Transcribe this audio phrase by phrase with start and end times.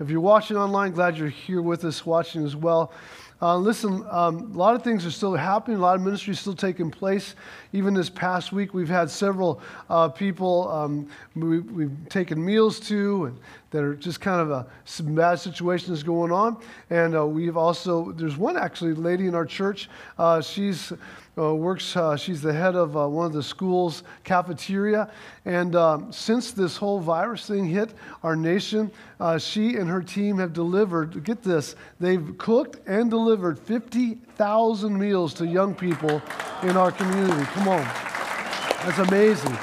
[0.00, 2.90] If you're watching online, glad you're here with us watching as well.
[3.42, 5.76] Uh, listen, um, a lot of things are still happening.
[5.76, 7.34] A lot of ministry is still taking place.
[7.74, 9.60] Even this past week, we've had several
[9.90, 13.38] uh, people um, we, have taken meals to, and
[13.70, 16.56] that are just kind of a, some bad situations going on.
[16.90, 19.88] And uh, we've also there's one actually lady in our church.
[20.18, 20.92] Uh, she's
[21.38, 25.10] uh, works, uh, she's the head of uh, one of the school's cafeteria.
[25.44, 30.38] And um, since this whole virus thing hit our nation, uh, she and her team
[30.38, 36.20] have delivered, get this, they've cooked and delivered 50,000 meals to young people
[36.62, 37.44] in our community.
[37.44, 37.84] Come on.
[38.84, 39.56] That's amazing.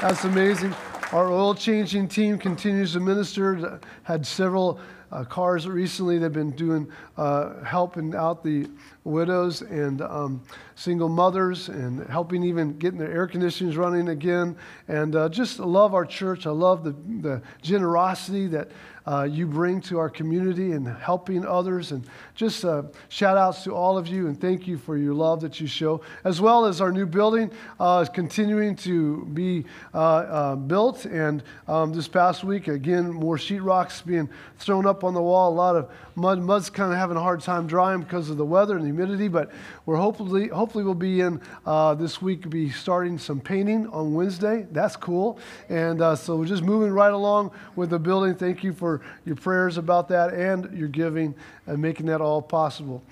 [0.00, 0.74] That's amazing.
[1.12, 4.80] Our oil changing team continues to minister, had several
[5.10, 6.16] uh, cars recently.
[6.16, 8.70] They've been doing uh, helping out the
[9.04, 10.42] widows and um,
[10.74, 14.56] single mothers and helping even getting their air conditioners running again.
[14.88, 16.46] And uh, just love our church.
[16.46, 18.70] I love the, the generosity that
[19.06, 21.92] uh, you bring to our community and helping others.
[21.92, 25.40] And just uh, shout outs to all of you and thank you for your love
[25.40, 29.64] that you show, as well as our new building uh, is continuing to be
[29.94, 31.04] uh, uh, built.
[31.04, 35.52] And um, this past week, again, more sheetrocks being thrown up on the wall.
[35.52, 36.40] A lot of mud.
[36.40, 39.28] Mud's kind of having a hard time drying because of the weather and the humidity,
[39.28, 39.50] but
[39.86, 44.66] we're hopefully, hopefully we'll be in uh, this week, be starting some painting on Wednesday.
[44.72, 45.38] That's cool.
[45.68, 48.34] And so we're just moving right along with the building.
[48.34, 51.34] Thank you for your prayers about that and your giving
[51.66, 53.02] and making that all possible.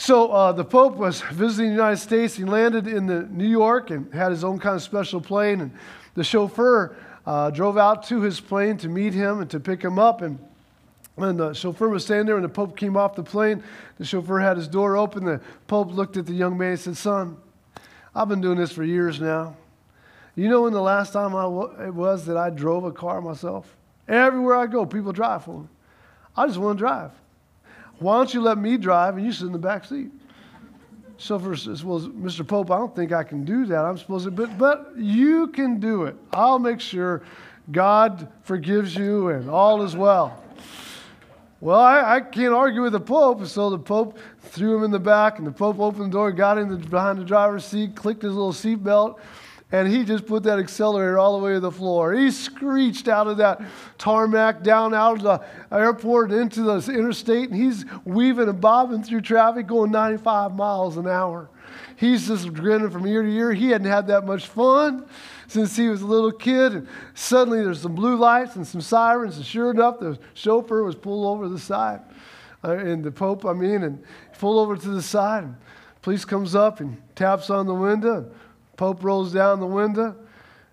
[0.00, 2.36] So uh, the Pope was visiting the United States.
[2.36, 5.60] He landed in the New York and had his own kind of special plane.
[5.60, 5.72] And
[6.14, 6.94] the chauffeur
[7.26, 10.22] uh, drove out to his plane to meet him and to pick him up.
[10.22, 10.38] And
[11.22, 13.62] and the chauffeur was standing there, and the Pope came off the plane.
[13.98, 15.24] The chauffeur had his door open.
[15.24, 17.36] The Pope looked at the young man and said, Son,
[18.14, 19.56] I've been doing this for years now.
[20.34, 23.20] You know when the last time I w- it was that I drove a car
[23.20, 23.76] myself?
[24.06, 25.68] Everywhere I go, people drive for me.
[26.36, 27.10] I just want to drive.
[27.98, 30.10] Why don't you let me drive and you sit in the back seat?
[31.16, 32.46] Chauffeur says, Well, Mr.
[32.46, 33.84] Pope, I don't think I can do that.
[33.84, 36.16] I'm supposed to, but, but you can do it.
[36.32, 37.22] I'll make sure
[37.72, 40.42] God forgives you and all is well.
[41.60, 43.44] Well, I, I, can't argue with the Pope.
[43.46, 46.56] So the Pope threw him in the back, and the Pope opened the door, got
[46.56, 49.18] in the, behind the driver's seat, clicked his little seatbelt,
[49.72, 52.14] and he just put that accelerator all the way to the floor.
[52.14, 53.60] He screeched out of that
[53.98, 59.22] tarmac, down out of the airport into the interstate, and he's weaving and bobbing through
[59.22, 61.50] traffic going 95 miles an hour.
[61.96, 63.52] He's just grinning from ear to ear.
[63.52, 65.06] He hadn't had that much fun
[65.48, 66.74] since he was a little kid.
[66.74, 70.94] And suddenly there's some blue lights and some sirens, and sure enough, the chauffeur was
[70.94, 72.00] pulled over to the side.
[72.62, 74.02] Uh, and the Pope, I mean, and
[74.38, 75.44] pulled over to the side.
[75.44, 75.56] And
[76.02, 78.30] police comes up and taps on the window.
[78.76, 80.14] Pope rolls down the window,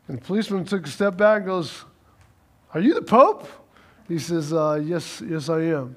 [0.07, 1.85] and the policeman took a step back and goes,
[2.73, 3.47] Are you the Pope?
[4.07, 5.95] He says, uh, Yes, yes, I am.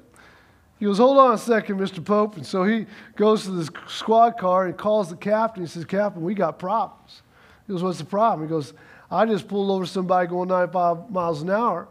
[0.79, 2.03] He goes, Hold on a second, Mr.
[2.03, 2.37] Pope.
[2.37, 5.63] And so he goes to the squad car and calls the captain.
[5.63, 7.21] He says, Captain, we got problems.
[7.69, 8.47] He goes, What's the problem?
[8.47, 8.73] He goes,
[9.11, 11.87] I just pulled over somebody going 95 miles an hour.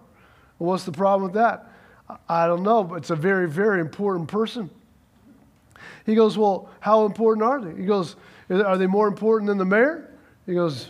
[0.59, 1.71] Well, what's the problem with that?
[2.29, 4.71] I don't know, but it's a very, very important person.
[6.05, 7.81] He goes, Well, how important are they?
[7.81, 8.17] He goes,
[8.51, 10.11] Are they more important than the mayor?
[10.47, 10.89] He goes,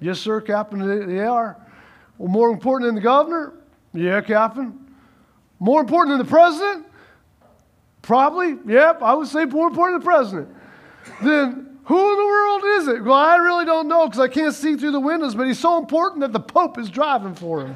[0.00, 1.58] Yes, sir, Captain, they are.
[2.16, 3.52] Well, more important than the governor?
[3.92, 4.86] Yeah, Captain.
[5.60, 6.86] More important than the president?
[8.00, 8.56] Probably.
[8.66, 10.56] Yep, I would say more important than the president.
[11.22, 13.04] Then who in the world is it?
[13.04, 15.78] Well, I really don't know because I can't see through the windows, but he's so
[15.78, 17.74] important that the Pope is driving for him.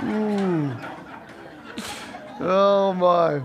[0.00, 0.86] mm.
[2.40, 3.42] Oh, my.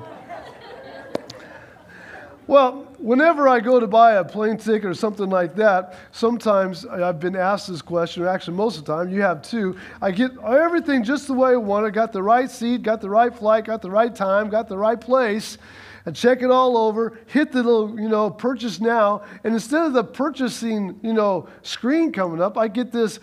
[2.47, 7.19] Well, whenever I go to buy a plane ticket or something like that, sometimes I've
[7.19, 9.78] been asked this question, or actually most of the time, you have too.
[10.01, 13.09] I get everything just the way I want it, got the right seat, got the
[13.09, 15.57] right flight, got the right time, got the right place,
[16.06, 19.94] and check it all over, hit the little, you know, purchase now, and instead of
[19.94, 23.20] the purchasing, you know, screen coming up, I get this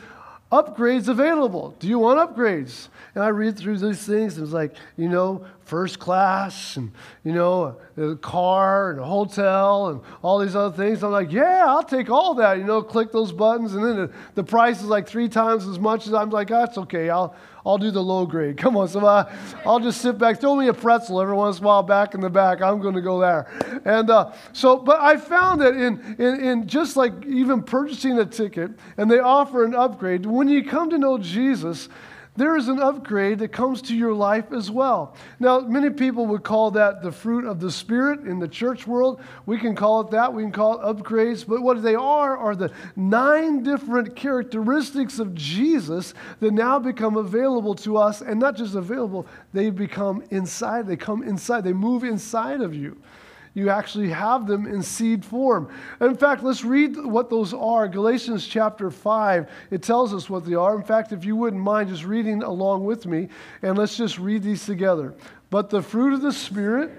[0.50, 1.75] upgrades available.
[1.78, 2.88] Do you want upgrades?
[3.14, 6.93] And I read through these things, and it's like, you know, first class, and,
[7.25, 11.02] you know, a car, and a hotel, and all these other things.
[11.02, 12.58] I'm like, yeah, I'll take all that.
[12.58, 15.78] You know, click those buttons, and then the, the price is like three times as
[15.78, 17.08] much as I'm like, ah, that's okay.
[17.08, 18.56] I'll, I'll do the low grade.
[18.59, 19.32] Come on, so I,
[19.64, 20.41] I'll just sit back.
[20.41, 22.61] Throw me a pretzel every once in a while back in the back.
[22.61, 23.47] I'm going to go there.
[23.85, 28.26] And uh, so, but I found that in, in, in just like even purchasing a
[28.26, 31.88] ticket, and they offer an upgrade, when you come to know Jesus,
[32.34, 35.14] there is an upgrade that comes to your life as well.
[35.38, 39.20] Now, many people would call that the fruit of the Spirit in the church world.
[39.44, 40.32] We can call it that.
[40.32, 41.46] We can call it upgrades.
[41.46, 47.75] But what they are are the nine different characteristics of Jesus that now become available
[47.76, 48.23] to us.
[48.23, 50.87] And not just available, they become inside.
[50.87, 52.96] They come inside, they move inside of you
[53.54, 55.69] you actually have them in seed form.
[56.00, 57.87] In fact, let's read what those are.
[57.88, 60.76] Galatians chapter 5, it tells us what they are.
[60.76, 63.28] In fact, if you wouldn't mind just reading along with me,
[63.62, 65.14] and let's just read these together.
[65.50, 66.90] But the fruit of the Spirit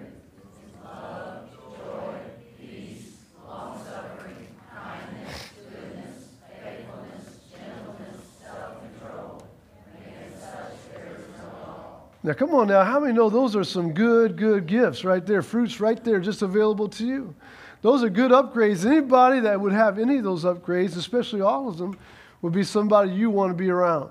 [12.26, 12.86] Now, come on now.
[12.86, 15.42] How many know those are some good, good gifts right there?
[15.42, 17.36] Fruits right there, just available to you.
[17.82, 18.86] Those are good upgrades.
[18.86, 22.00] Anybody that would have any of those upgrades, especially all of them,
[22.42, 24.10] would be somebody you want to be around.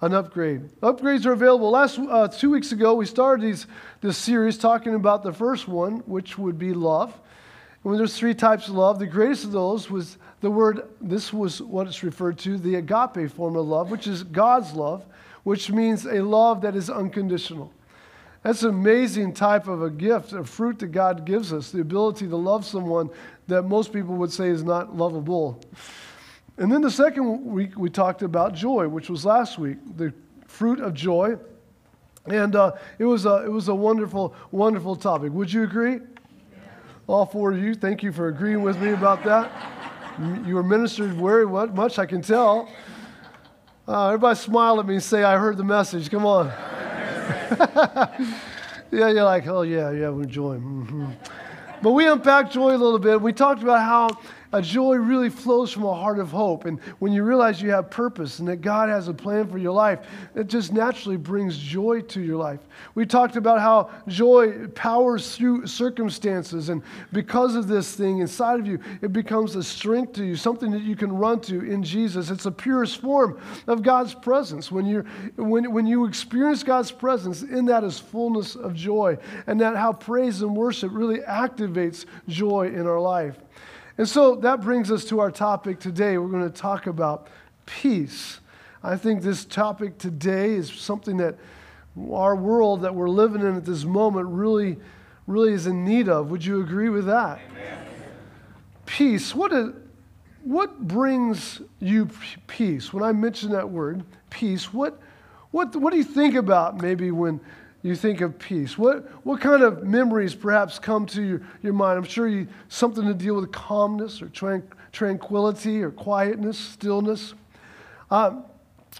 [0.00, 0.70] An upgrade.
[0.80, 1.70] Upgrades are available.
[1.70, 3.66] Last uh, two weeks ago, we started these,
[4.00, 7.12] this series talking about the first one, which would be love.
[7.12, 10.88] And when there's three types of love, the greatest of those was the word.
[11.02, 15.04] This was what it's referred to, the agape form of love, which is God's love
[15.48, 17.72] which means a love that is unconditional.
[18.42, 22.28] That's an amazing type of a gift, a fruit that God gives us, the ability
[22.28, 23.08] to love someone
[23.46, 25.58] that most people would say is not lovable.
[26.58, 30.12] And then the second week, we talked about joy, which was last week, the
[30.46, 31.38] fruit of joy.
[32.26, 35.32] And uh, it, was a, it was a wonderful, wonderful topic.
[35.32, 35.94] Would you agree?
[35.94, 36.58] Yeah.
[37.06, 39.50] All four of you, thank you for agreeing with me about that.
[40.46, 42.68] you were ministered very much, I can tell.
[43.88, 46.10] Uh, everybody smile at me and say, I heard the message.
[46.10, 46.48] Come on.
[48.90, 50.60] yeah, you're like, oh, yeah, yeah, we're enjoying.
[50.60, 51.06] Mm-hmm.
[51.80, 53.22] But we unpacked joy a little bit.
[53.22, 54.10] We talked about how
[54.52, 56.64] a joy really flows from a heart of hope.
[56.64, 59.72] And when you realize you have purpose and that God has a plan for your
[59.72, 60.00] life,
[60.34, 62.60] it just naturally brings joy to your life.
[62.94, 66.70] We talked about how joy powers through circumstances.
[66.70, 70.70] And because of this thing inside of you, it becomes a strength to you, something
[70.70, 72.30] that you can run to in Jesus.
[72.30, 74.72] It's the purest form of God's presence.
[74.72, 75.04] When, you
[75.36, 79.18] when, when you experience God's presence, in that is fullness of joy.
[79.46, 83.36] And that how praise and worship really activates joy in our life.
[83.98, 86.16] And so that brings us to our topic today.
[86.18, 87.26] We're going to talk about
[87.66, 88.38] peace.
[88.82, 91.36] I think this topic today is something that
[92.12, 94.76] our world that we're living in at this moment really,
[95.26, 96.30] really is in need of.
[96.30, 97.40] Would you agree with that?
[97.50, 97.86] Amen.
[98.86, 99.34] Peace.
[99.34, 99.70] What, is,
[100.44, 102.08] what brings you
[102.46, 102.92] peace?
[102.92, 105.00] When I mention that word, peace, what,
[105.50, 107.40] what, what do you think about maybe when
[107.82, 108.76] you think of peace?
[108.76, 111.98] What, what kind of memories perhaps come to your, your mind?
[111.98, 117.34] I'm sure you something to deal with calmness or tran- tranquility or quietness, stillness.
[118.10, 118.44] Um,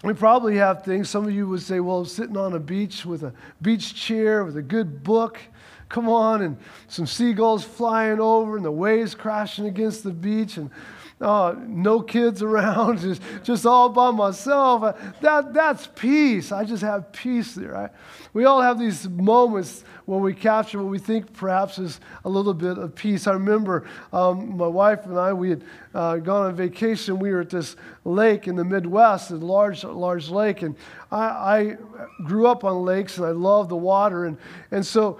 [0.03, 1.09] we probably have things.
[1.09, 4.55] Some of you would say, well, sitting on a beach with a beach chair with
[4.55, 5.39] a good book.
[5.89, 10.69] Come on, and some seagulls flying over and the waves crashing against the beach and
[11.21, 14.83] uh, no kids around, just, just all by myself.
[14.83, 16.51] Uh, that, that's peace.
[16.51, 17.91] I just have peace there.
[18.33, 22.53] We all have these moments when we capture what we think perhaps is a little
[22.53, 23.27] bit of peace.
[23.27, 25.63] I remember um, my wife and I, we had
[25.93, 27.19] uh, gone on vacation.
[27.19, 27.75] We were at this
[28.05, 30.61] lake in the Midwest, a large, large lake.
[30.61, 30.75] And
[31.11, 31.77] I, I
[32.23, 34.25] grew up on lakes and I love the water.
[34.25, 34.37] And,
[34.71, 35.19] and so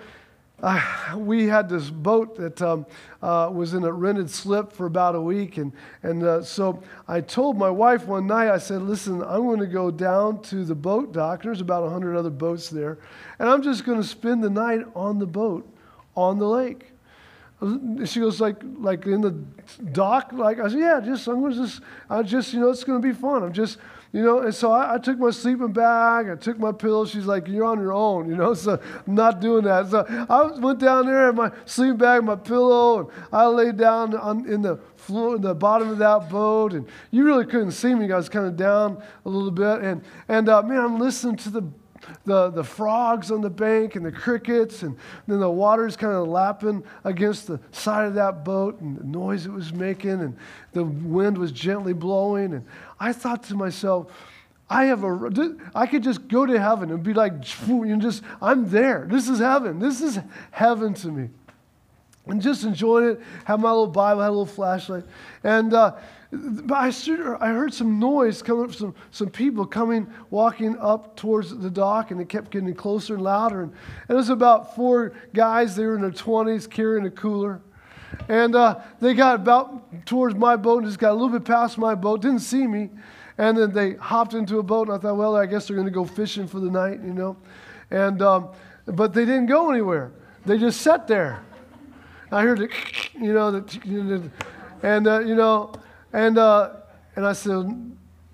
[0.61, 2.85] uh, we had this boat that um,
[3.21, 5.57] uh, was in a rented slip for about a week.
[5.57, 5.71] And,
[6.03, 9.67] and uh, so I told my wife one night, I said, listen, I'm going to
[9.67, 11.43] go down to the boat dock.
[11.43, 12.99] There's about 100 other boats there.
[13.39, 15.67] And I'm just going to spend the night on the boat
[16.15, 16.91] on the lake.
[18.05, 19.31] She goes like like in the
[19.91, 23.01] dock like I said yeah just I'm gonna just I just you know it's gonna
[23.01, 23.79] be fun I'm just
[24.11, 27.05] you know, and so I, I, took my sleeping bag, I took my pillow.
[27.05, 29.89] She's like, You're on your own, you know, so I'm not doing that.
[29.89, 34.15] So I went down there, had my sleeping bag, my pillow, and I laid down
[34.15, 36.73] on, in the floor, in the bottom of that boat.
[36.73, 38.11] And you really couldn't see me.
[38.11, 39.81] I was kind of down a little bit.
[39.81, 41.63] And, and uh, man, I'm listening to the
[42.25, 44.97] the, the frogs on the bank and the crickets, and
[45.27, 49.45] then the water's kind of lapping against the side of that boat and the noise
[49.45, 50.37] it was making, and
[50.73, 52.53] the wind was gently blowing.
[52.53, 52.65] And
[52.99, 54.11] I thought to myself,
[54.69, 57.33] I have a, I could just go to heaven and be like,
[57.67, 59.07] you just, I'm there.
[59.09, 59.79] This is heaven.
[59.79, 60.19] This is
[60.51, 61.29] heaven to me.
[62.27, 65.05] And just enjoying it, have my little Bible, had a little flashlight.
[65.43, 65.95] And, uh,
[66.31, 66.87] but I,
[67.39, 72.11] I heard some noise coming from some, some people coming, walking up towards the dock,
[72.11, 73.61] and it kept getting closer and louder.
[73.61, 73.71] And,
[74.07, 77.61] and it was about four guys, they were in their 20s, carrying a cooler.
[78.27, 81.77] And uh, they got about towards my boat and just got a little bit past
[81.77, 82.89] my boat, didn't see me.
[83.37, 85.87] And then they hopped into a boat, and I thought, well, I guess they're going
[85.87, 87.37] to go fishing for the night, you know.
[87.89, 88.49] And, um,
[88.85, 90.11] but they didn't go anywhere.
[90.45, 91.41] They just sat there.
[92.31, 92.59] I heard
[93.19, 94.29] you know, the,
[94.83, 95.73] and, uh, you know,
[96.13, 96.73] and, uh,
[97.15, 97.91] and I said,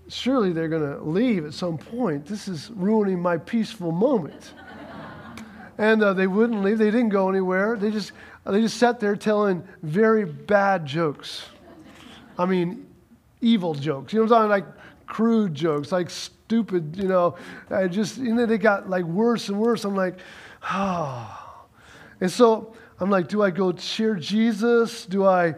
[0.07, 2.25] surely they're going to leave at some point.
[2.25, 4.53] This is ruining my peaceful moment.
[5.77, 6.77] and uh, they wouldn't leave.
[6.77, 7.75] They didn't go anywhere.
[7.75, 8.11] They just,
[8.53, 11.45] they just sat there telling very bad jokes.
[12.37, 12.87] I mean,
[13.41, 14.13] evil jokes.
[14.13, 14.75] You know what I'm talking Like
[15.07, 17.35] crude jokes, like stupid, you know.
[17.69, 19.85] I just, you know, they got like worse and worse.
[19.85, 20.19] I'm like,
[20.63, 21.41] ah.
[21.41, 21.41] Oh.
[22.21, 25.05] And so I'm like, do I go share Jesus?
[25.05, 25.55] Do I,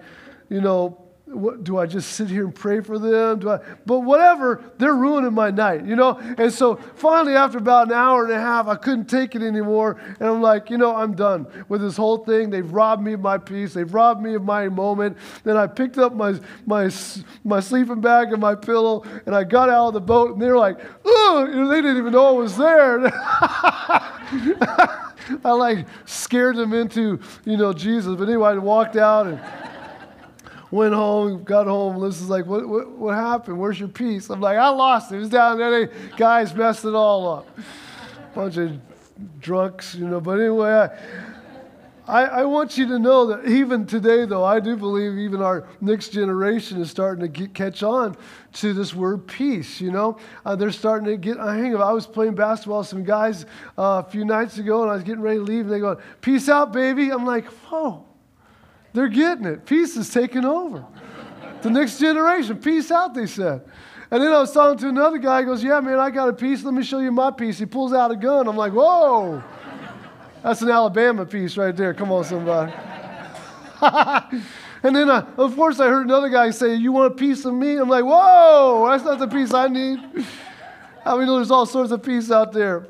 [0.50, 3.40] you know, what, do I just sit here and pray for them?
[3.40, 6.18] Do I, but whatever, they're ruining my night, you know?
[6.38, 10.00] And so finally, after about an hour and a half, I couldn't take it anymore.
[10.20, 12.50] And I'm like, you know, I'm done with this whole thing.
[12.50, 15.18] They've robbed me of my peace, they've robbed me of my moment.
[15.44, 16.90] Then I picked up my, my,
[17.44, 20.50] my sleeping bag and my pillow, and I got out of the boat, and they
[20.50, 23.02] were like, oh, they didn't even know I was there.
[25.44, 28.16] I like scared them into, you know, Jesus.
[28.18, 29.42] But anyway, I walked out and
[30.72, 31.98] went home, got home.
[31.98, 33.60] Liz is like, what, what, what happened?
[33.60, 34.30] Where's your peace?
[34.30, 35.16] I'm like, I lost it.
[35.16, 35.88] It was down there.
[35.88, 37.60] They guys messed it all up.
[38.36, 38.80] Bunch of
[39.40, 40.20] drunks, you know.
[40.20, 40.90] But anyway, I,
[42.08, 45.68] I, I, want you to know that even today, though, I do believe even our
[45.82, 48.16] next generation is starting to get, catch on
[48.54, 49.82] to this word peace.
[49.82, 51.84] You know, uh, they're starting to get a hang of it.
[51.84, 53.46] I was playing basketball with some guys
[53.78, 56.00] uh, a few nights ago, and I was getting ready to leave, and they go,
[56.22, 58.07] "Peace out, baby." I'm like, "Whoa."
[58.98, 59.64] They're getting it.
[59.64, 60.84] Peace is taking over.
[61.62, 63.62] the next generation, peace out, they said.
[64.10, 65.42] And then I was talking to another guy.
[65.42, 66.64] He goes, Yeah, man, I got a piece.
[66.64, 67.60] Let me show you my piece.
[67.60, 68.48] He pulls out a gun.
[68.48, 69.44] I'm like, Whoa.
[70.42, 71.94] That's an Alabama piece right there.
[71.94, 72.74] Come on, somebody.
[74.82, 77.54] and then, uh, of course, I heard another guy say, You want a piece of
[77.54, 77.78] me?
[77.78, 80.00] I'm like, Whoa, that's not the piece I need.
[81.06, 82.88] I mean, there's all sorts of peace out there.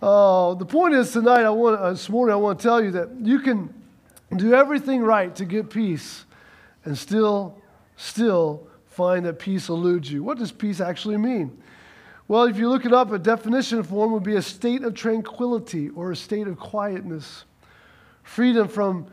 [0.00, 2.92] Uh, the point is tonight, I want, uh, this morning, I want to tell you
[2.92, 3.74] that you can
[4.34, 6.24] do everything right to get peace
[6.84, 7.60] and still,
[7.96, 10.22] still find that peace eludes you.
[10.22, 11.62] What does peace actually mean?
[12.28, 15.90] Well, if you look it up, a definition form would be a state of tranquility
[15.90, 17.44] or a state of quietness,
[18.24, 19.06] freedom from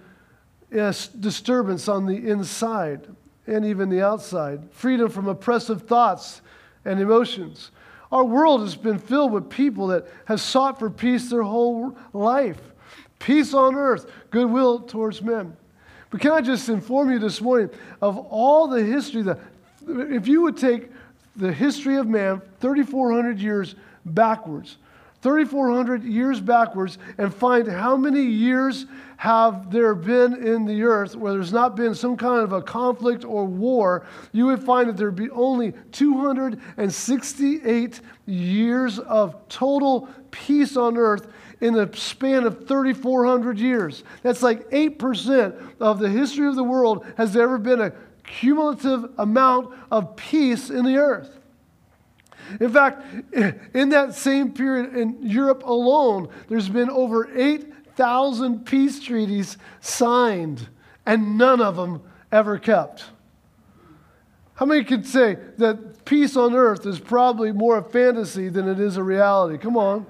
[0.72, 3.08] yes, disturbance on the inside
[3.46, 6.42] and even the outside, freedom from oppressive thoughts
[6.86, 7.72] and emotions.
[8.12, 12.73] Our world has been filled with people that have sought for peace their whole life.
[13.24, 15.56] Peace on earth, goodwill towards men.
[16.10, 17.70] But can I just inform you this morning
[18.02, 19.40] of all the history that,
[19.88, 20.90] if you would take
[21.38, 24.76] the history of man 3,400 years backwards,
[25.22, 31.32] 3,400 years backwards, and find how many years have there been in the earth where
[31.32, 35.16] there's not been some kind of a conflict or war, you would find that there'd
[35.16, 41.28] be only 268 years of total peace on earth
[41.64, 44.04] in the span of 3,400 years.
[44.22, 47.94] That's like 8% of the history of the world has ever been a
[48.26, 51.40] cumulative amount of peace in the earth.
[52.60, 53.06] In fact,
[53.74, 60.68] in that same period in Europe alone, there's been over 8,000 peace treaties signed,
[61.06, 63.06] and none of them ever kept.
[64.56, 68.82] How many can say that peace on earth is probably more a fantasy than it
[68.82, 69.58] is a reality?
[69.58, 70.06] Come on.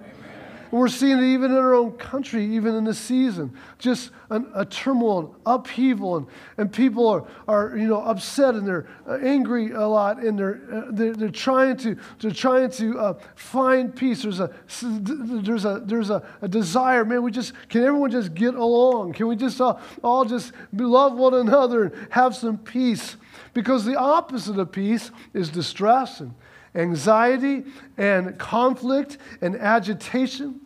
[0.74, 3.54] We're seeing it even in our own country, even in this season.
[3.78, 6.28] Just an, a turmoil, upheaval, and,
[6.58, 10.62] and people are, are you know, upset and they're uh, angry a lot and they're,
[10.74, 14.24] uh, they're, they're, trying to, they're trying to uh, find peace.
[14.24, 14.52] There's, a,
[14.82, 19.14] there's, a, there's a, a, desire, man, we just, can everyone just get along?
[19.14, 23.16] Can we just all, all just love one another and have some peace?
[23.54, 26.34] Because the opposite of peace is distress and
[26.74, 27.64] anxiety
[27.96, 30.62] and conflict and agitation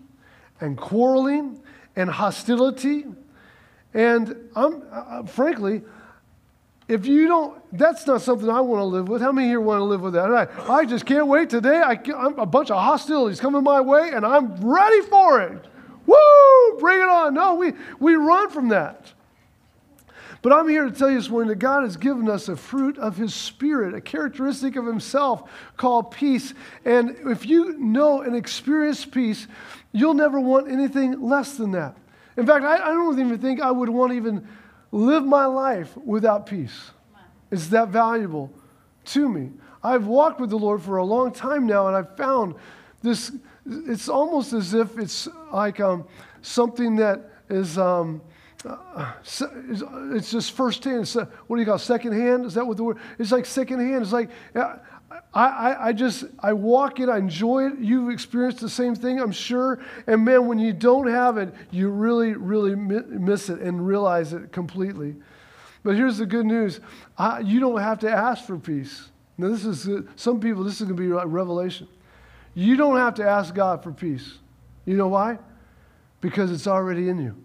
[0.60, 1.62] and quarreling
[1.96, 3.06] and hostility.
[3.94, 5.82] And I'm uh, frankly,
[6.88, 9.22] if you don't, that's not something I want to live with.
[9.22, 10.32] How many here want to live with that?
[10.32, 11.82] I, I just can't wait today.
[11.82, 15.66] I, I'm a bunch of hostilities coming my way, and I'm ready for it.
[16.06, 16.80] Woo!
[16.80, 17.34] Bring it on.
[17.34, 19.12] No, we, we run from that.
[20.42, 22.98] But I'm here to tell you this morning that God has given us a fruit
[22.98, 26.54] of His Spirit, a characteristic of Himself called peace.
[26.86, 29.48] And if you know and experience peace,
[29.98, 31.96] you'll never want anything less than that.
[32.36, 34.48] In fact, I, I don't even think I would want to even
[34.92, 36.92] live my life without peace.
[37.52, 38.52] It's that valuable
[39.06, 39.52] to me.
[39.84, 42.56] I've walked with the Lord for a long time now, and I've found
[43.02, 43.32] this,
[43.66, 46.06] it's almost as if it's like um,
[46.42, 47.78] something that is.
[47.78, 48.22] Um,
[48.66, 51.02] uh, it's just firsthand.
[51.02, 52.46] It's, uh, what do you call second hand?
[52.46, 52.98] Is that what the word?
[53.20, 54.02] It's like second hand.
[54.02, 54.30] It's like
[55.10, 57.80] I, I, I just, I walk it, I enjoy it.
[57.80, 59.80] You've experienced the same thing, I'm sure.
[60.06, 64.52] And man, when you don't have it, you really, really miss it and realize it
[64.52, 65.16] completely.
[65.84, 66.82] But here's the good news
[67.18, 69.10] I, you don't have to ask for peace.
[69.38, 71.88] Now, this is, some people, this is going to be a revelation.
[72.56, 74.40] You don't have to ask God for peace.
[74.86, 75.38] You know why?
[76.22, 77.36] Because it's already in you.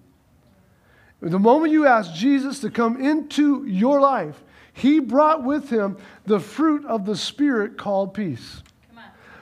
[1.21, 6.40] The moment you ask Jesus to come into your life, he brought with him the
[6.40, 8.62] fruit of the Spirit called peace.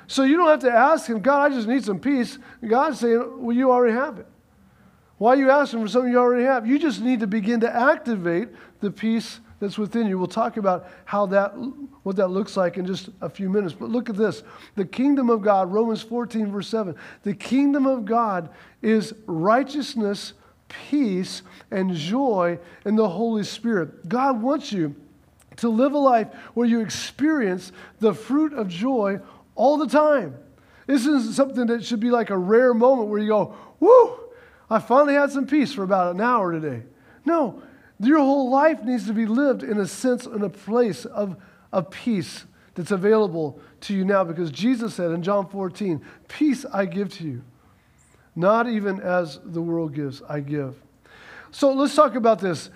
[0.07, 2.37] So you don't have to ask him, God, I just need some peace.
[2.67, 4.27] God's saying, well, you already have it.
[5.19, 6.67] Why are you asking for something you already have?
[6.67, 8.49] You just need to begin to activate
[8.81, 10.19] the peace that's within you.
[10.19, 11.51] We'll talk about how that,
[12.03, 13.75] what that looks like in just a few minutes.
[13.75, 14.43] But look at this
[14.75, 16.97] the kingdom of God, Romans 14, verse 7.
[17.23, 18.49] The kingdom of God
[18.83, 20.33] is righteousness,
[20.69, 24.09] peace, and joy in the Holy Spirit.
[24.09, 24.97] God wants you
[25.61, 29.21] to live a life where you experience the fruit of joy
[29.55, 30.37] all the time.
[30.87, 34.19] This isn't something that should be like a rare moment where you go, Woo,
[34.69, 36.85] I finally had some peace for about an hour today.
[37.25, 37.63] No,
[37.99, 41.37] your whole life needs to be lived in a sense, in a place of,
[41.73, 46.87] of peace that's available to you now because Jesus said in John 14, Peace I
[46.87, 47.43] give to you.
[48.35, 50.77] Not even as the world gives, I give.
[51.51, 52.71] So let's talk about this.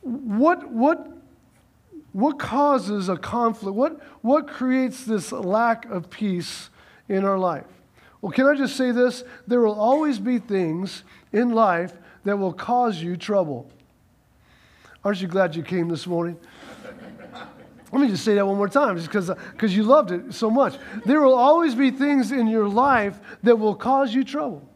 [0.00, 1.21] What, what
[2.12, 3.74] what causes a conflict?
[3.74, 6.68] What, what creates this lack of peace
[7.08, 7.64] in our life?
[8.20, 9.24] Well, can I just say this?
[9.46, 11.92] There will always be things in life
[12.24, 13.70] that will cause you trouble.
[15.04, 16.36] Aren't you glad you came this morning?
[17.92, 20.76] Let me just say that one more time, just because you loved it so much.
[21.04, 24.66] There will always be things in your life that will cause you trouble.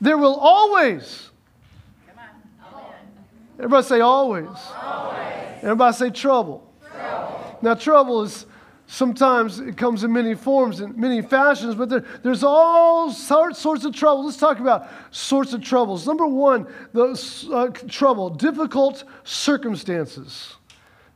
[0.00, 1.30] There will always.
[3.58, 4.46] Everybody say always.
[4.80, 5.18] always.
[5.62, 6.72] Everybody say trouble.
[6.92, 7.58] trouble.
[7.60, 8.46] Now, trouble is
[8.86, 13.84] sometimes it comes in many forms and many fashions, but there, there's all sorts, sorts
[13.84, 14.24] of trouble.
[14.24, 16.06] Let's talk about sorts of troubles.
[16.06, 20.54] Number one, the uh, trouble, difficult circumstances.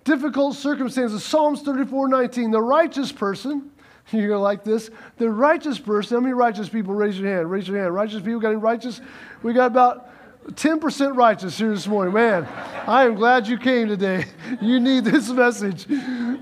[0.03, 1.25] Difficult circumstances.
[1.25, 2.51] Psalms 34 19.
[2.51, 3.71] The righteous person,
[4.11, 4.91] you're like this.
[5.19, 7.49] The righteous person, how many righteous people raise your hand?
[7.49, 7.95] Raise your hand.
[7.95, 9.01] Righteous people, got any righteous?
[9.45, 10.12] We got about
[10.51, 12.13] 10% righteous here this morning.
[12.15, 12.47] Man,
[12.87, 14.25] I am glad you came today.
[14.61, 15.87] You need this message.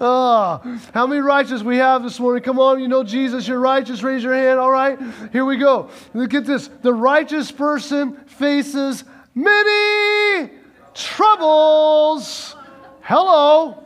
[0.01, 0.61] Ah,
[0.93, 2.43] how many righteous we have this morning?
[2.43, 4.03] Come on, you know Jesus, you're righteous.
[4.03, 4.59] Raise your hand.
[4.59, 4.99] All right,
[5.31, 5.91] here we go.
[6.13, 6.69] Look at this.
[6.83, 10.51] The righteous person faces many
[10.93, 12.57] troubles.
[13.03, 13.85] Hello.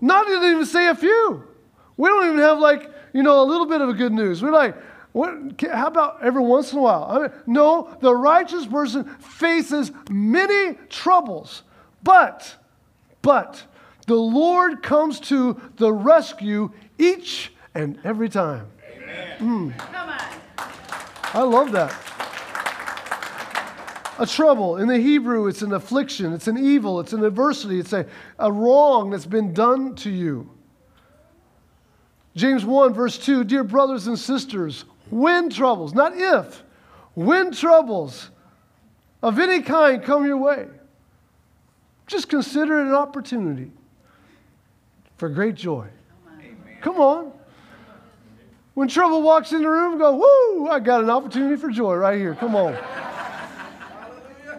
[0.00, 1.44] Not even say a few.
[1.96, 4.42] We don't even have like, you know, a little bit of a good news.
[4.42, 4.76] We're like,
[5.14, 7.06] what, how about every once in a while?
[7.08, 11.62] I mean, no, the righteous person faces many troubles,
[12.02, 12.56] but,
[13.22, 13.62] but,
[14.08, 18.66] the Lord comes to the rescue each and every time.
[19.38, 19.78] Mm.
[19.78, 20.18] Come on.
[21.32, 21.92] I love that.
[24.18, 24.78] A trouble.
[24.78, 28.04] In the Hebrew, it's an affliction, it's an evil, it's an adversity, it's a,
[28.40, 30.50] a wrong that's been done to you.
[32.34, 36.62] James 1, verse 2 Dear brothers and sisters, when troubles, not if,
[37.14, 38.30] when troubles
[39.22, 40.66] of any kind come your way,
[42.06, 43.70] just consider it an opportunity
[45.16, 45.88] for great joy.
[46.28, 46.56] Amen.
[46.80, 47.32] Come on.
[48.74, 52.18] When trouble walks in the room, go, woo, I got an opportunity for joy right
[52.18, 52.34] here.
[52.34, 52.72] Come on.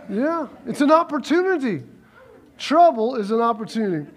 [0.10, 1.84] yeah, it's an opportunity.
[2.58, 4.10] Trouble is an opportunity.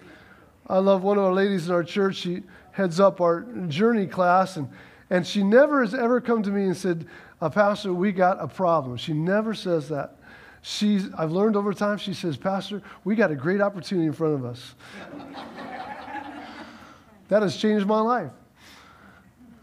[0.67, 2.15] I love one of our ladies in our church.
[2.15, 4.69] She heads up our journey class, and
[5.09, 7.07] and she never has ever come to me and said,
[7.41, 8.97] uh, Pastor, we got a problem.
[8.97, 10.15] She never says that.
[10.61, 14.35] She's, I've learned over time, she says, Pastor, we got a great opportunity in front
[14.35, 14.75] of us.
[17.29, 18.31] that has changed my life.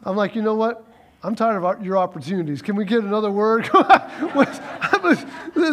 [0.05, 0.85] I'm like, you know what?
[1.23, 2.63] I'm tired of your opportunities.
[2.63, 3.69] Can we get another word?
[5.09, 5.25] this,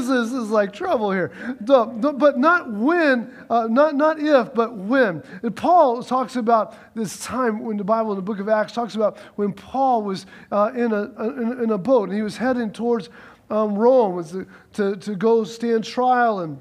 [0.03, 1.31] is, this is like trouble here.
[1.61, 5.23] But not when, uh, not, not if, but when.
[5.41, 8.95] And Paul talks about this time when the Bible in the book of Acts talks
[8.95, 12.71] about when Paul was uh, in, a, in, in, a boat and he was heading
[12.71, 13.09] towards
[13.49, 16.59] um, Rome to, to, to go stand trial and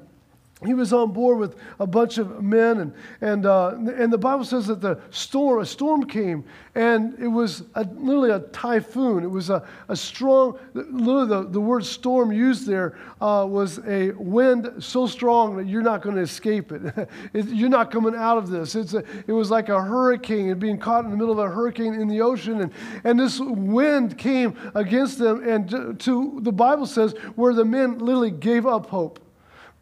[0.65, 4.45] he was on board with a bunch of men, and, and, uh, and the Bible
[4.45, 6.45] says that the storm, a storm came,
[6.75, 9.25] and it was a, literally a typhoon.
[9.25, 14.13] It was a, a strong, literally the, the word storm used there uh, was a
[14.13, 16.83] wind so strong that you're not going to escape it.
[17.33, 17.47] it.
[17.47, 18.75] You're not coming out of this.
[18.75, 21.51] It's a, it was like a hurricane and being caught in the middle of a
[21.51, 22.73] hurricane in the ocean, and,
[23.05, 27.99] and this wind came against them, and to, to the Bible says where the men
[27.99, 29.22] literally gave up hope.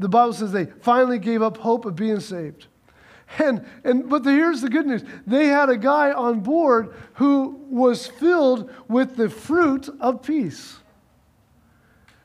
[0.00, 2.66] The Bible says they finally gave up hope of being saved.
[3.38, 7.64] And, and, but the, here's the good news they had a guy on board who
[7.70, 10.78] was filled with the fruit of peace.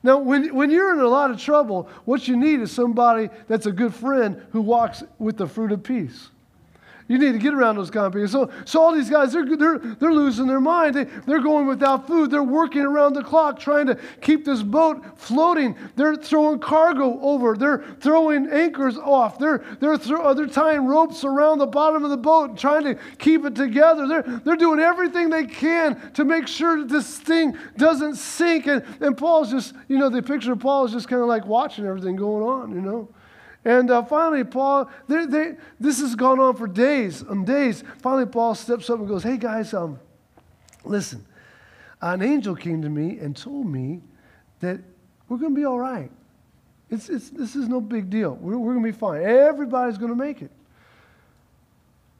[0.02, 3.66] Now, when, when you're in a lot of trouble, what you need is somebody that's
[3.66, 6.30] a good friend who walks with the fruit of peace.
[7.08, 8.28] You need to get around those kind of people.
[8.28, 10.96] So, so all these guys, they're, they're, they're losing their mind.
[10.96, 12.32] They, they're going without food.
[12.32, 15.76] They're working around the clock trying to keep this boat floating.
[15.96, 17.56] They're throwing cargo over.
[17.56, 19.38] They're throwing anchors off.
[19.38, 22.96] They're, they're, throw, uh, they're tying ropes around the bottom of the boat trying to
[23.20, 24.08] keep it together.
[24.08, 28.66] They're, they're doing everything they can to make sure that this thing doesn't sink.
[28.66, 31.46] And, and Paul's just, you know, the picture of Paul is just kind of like
[31.46, 33.10] watching everything going on, you know.
[33.66, 37.84] And uh, finally, Paul, they, they, this has gone on for days and days.
[37.98, 40.00] Finally, Paul steps up and goes, Hey, guys, um,
[40.84, 41.26] listen,
[42.00, 44.02] an angel came to me and told me
[44.60, 44.80] that
[45.28, 46.12] we're going to be all right.
[46.92, 48.36] It's, it's, this is no big deal.
[48.36, 49.24] We're, we're going to be fine.
[49.24, 50.52] Everybody's going to make it.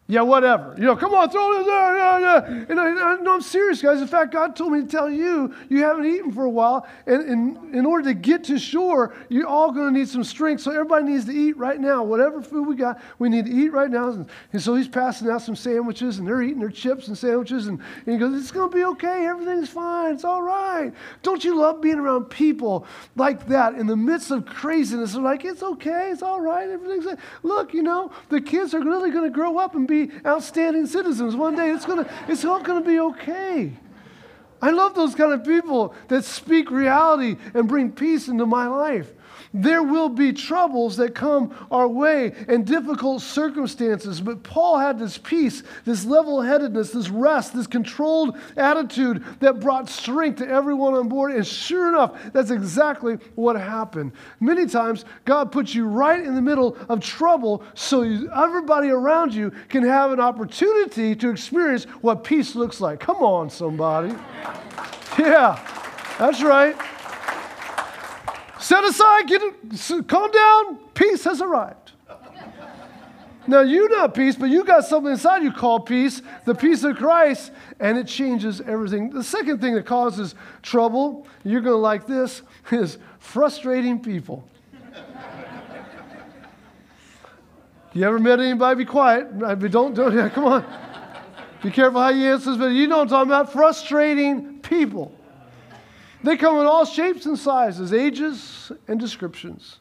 [0.08, 0.76] Yeah, whatever.
[0.78, 1.98] You know, come on, throw it there.
[1.98, 2.66] Yeah, yeah.
[2.70, 4.02] And I, I, no, I'm serious, guys.
[4.02, 6.86] In fact, God told me to tell you, you haven't eaten for a while.
[7.08, 10.62] And in, in order to get to shore, you're all going to need some strength.
[10.62, 12.04] So everybody needs to eat right now.
[12.04, 14.10] Whatever food we got, we need to eat right now.
[14.10, 17.66] And, and so he's passing out some sandwiches, and they're eating their chips and sandwiches.
[17.66, 19.26] And, and he goes, It's going to be okay.
[19.26, 20.14] Everything's fine.
[20.14, 20.94] It's all right.
[21.24, 25.14] Don't you love being around people like that in the midst of craziness?
[25.14, 26.12] They're like, It's okay.
[26.12, 26.70] It's all right.
[26.70, 27.08] Everything's.
[27.42, 30.86] Look, you know, the kids are really going to grow up and be be outstanding
[30.88, 31.36] citizens.
[31.36, 33.72] One day it's, gonna, it's all going to be okay.
[34.62, 39.12] I love those kind of people that speak reality and bring peace into my life.
[39.58, 45.18] There will be troubles that come our way and difficult circumstances, but Paul had this
[45.18, 51.08] peace, this level headedness, this rest, this controlled attitude that brought strength to everyone on
[51.08, 51.32] board.
[51.32, 54.12] And sure enough, that's exactly what happened.
[54.42, 59.52] Many times, God puts you right in the middle of trouble so everybody around you
[59.70, 63.00] can have an opportunity to experience what peace looks like.
[63.00, 64.14] Come on, somebody.
[65.18, 65.58] Yeah,
[66.20, 66.76] that's right.
[68.60, 70.78] Set aside, get it, calm down.
[70.94, 71.92] Peace has arrived.
[73.48, 76.96] Now, you not peace, but you got something inside you called peace, the peace of
[76.98, 79.12] Christ, and it changes everything.
[79.12, 82.42] The second thing that causes trouble, you're going to like this,
[82.72, 84.48] is frustrating people.
[87.94, 88.84] you ever met anybody?
[88.84, 89.38] Be quiet.
[89.40, 90.66] Don't, don't, yeah, come on.
[91.62, 93.54] Be careful how you answer this, but you know what I'm talking about.
[93.54, 95.16] Frustrating people.
[96.26, 99.78] They come in all shapes and sizes, ages and descriptions.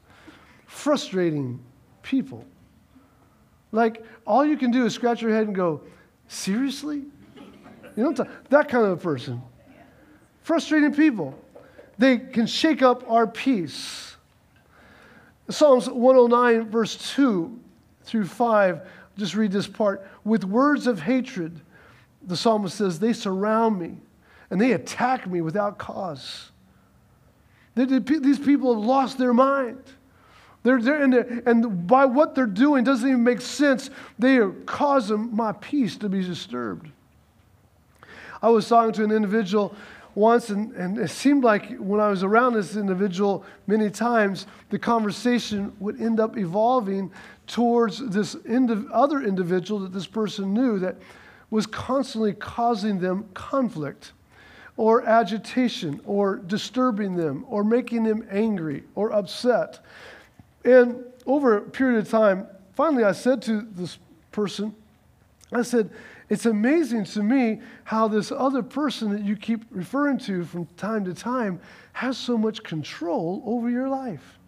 [0.66, 1.59] Frustrating
[2.02, 2.44] people.
[3.72, 5.80] Like, all you can do is scratch your head and go,
[6.28, 7.04] Seriously?
[7.96, 8.12] You know,
[8.50, 9.40] that kind of a person.
[10.42, 11.35] Frustrating people.
[11.96, 14.16] They can shake up our peace.
[15.48, 17.59] Psalms 109, verse 2
[18.02, 20.07] through 5, just read this part.
[20.24, 21.59] With words of hatred,
[22.22, 23.96] the psalmist says, They surround me
[24.55, 26.53] and they attack me without cause.
[27.75, 29.83] these people have lost their mind.
[30.62, 33.90] They're, they're and, and by what they're doing doesn't even make sense.
[34.17, 36.88] They are causing my peace to be disturbed.
[38.40, 39.75] I was talking to an individual
[40.14, 44.79] once, and, and it seemed like when I was around this individual many times, the
[44.79, 47.11] conversation would end up evolving
[47.49, 50.95] towards this indi- other individual that this person knew that
[51.51, 54.12] was constantly causing them conflict
[54.77, 59.85] or agitation or disturbing them or making them angry or upset.
[60.65, 63.99] And over a period of time, finally I said to this
[64.33, 64.75] person,
[65.53, 65.91] I said,
[66.29, 71.05] it's amazing to me how this other person that you keep referring to from time
[71.05, 71.61] to time
[71.93, 74.39] has so much control over your life.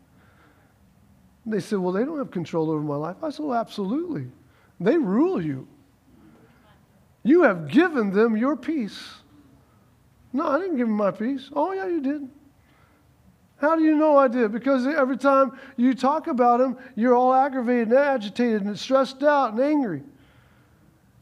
[1.45, 3.17] And they said, Well, they don't have control over my life.
[3.23, 4.27] I said, absolutely.
[4.81, 5.69] They rule you.
[7.23, 9.01] You have given them your peace.
[10.33, 11.51] No, I didn't give him my peace.
[11.53, 12.29] Oh, yeah, you did.
[13.59, 14.53] How do you know I did?
[14.53, 19.53] Because every time you talk about him, you're all aggravated and agitated and stressed out
[19.53, 20.03] and angry.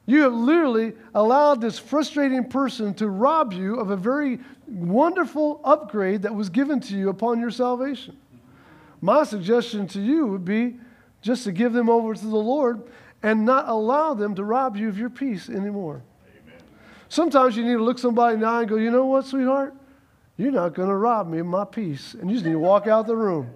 [0.07, 6.23] You have literally allowed this frustrating person to rob you of a very wonderful upgrade
[6.23, 8.17] that was given to you upon your salvation.
[9.01, 10.77] My suggestion to you would be
[11.23, 12.83] just to give them over to the Lord
[13.23, 16.03] and not allow them to rob you of your peace anymore.
[17.09, 19.75] Sometimes you need to look somebody in the eye and go, you know what, sweetheart?
[20.37, 22.15] You're not going to rob me of my peace.
[22.15, 23.51] And you just need to walk out the room.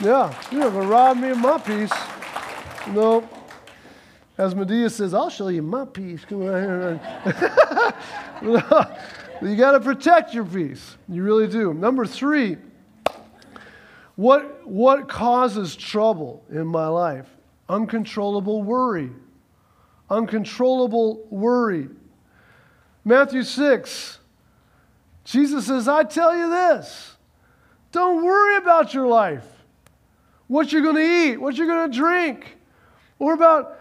[0.00, 1.92] Yeah, you're not going to rob me of my peace.
[2.88, 3.28] No.
[4.38, 6.24] As Madea says, I'll show you my peace.
[6.24, 7.00] Come on here.
[9.42, 10.96] you got to protect your peace.
[11.08, 11.72] You really do.
[11.74, 12.56] Number three,
[14.16, 17.28] what, what causes trouble in my life?
[17.72, 19.10] uncontrollable worry.
[20.12, 21.88] Uncontrollable worry.
[23.02, 24.18] Matthew 6,
[25.24, 27.16] Jesus says, I tell you this
[27.92, 29.46] don't worry about your life,
[30.48, 32.58] what you're going to eat, what you're going to drink,
[33.18, 33.78] or about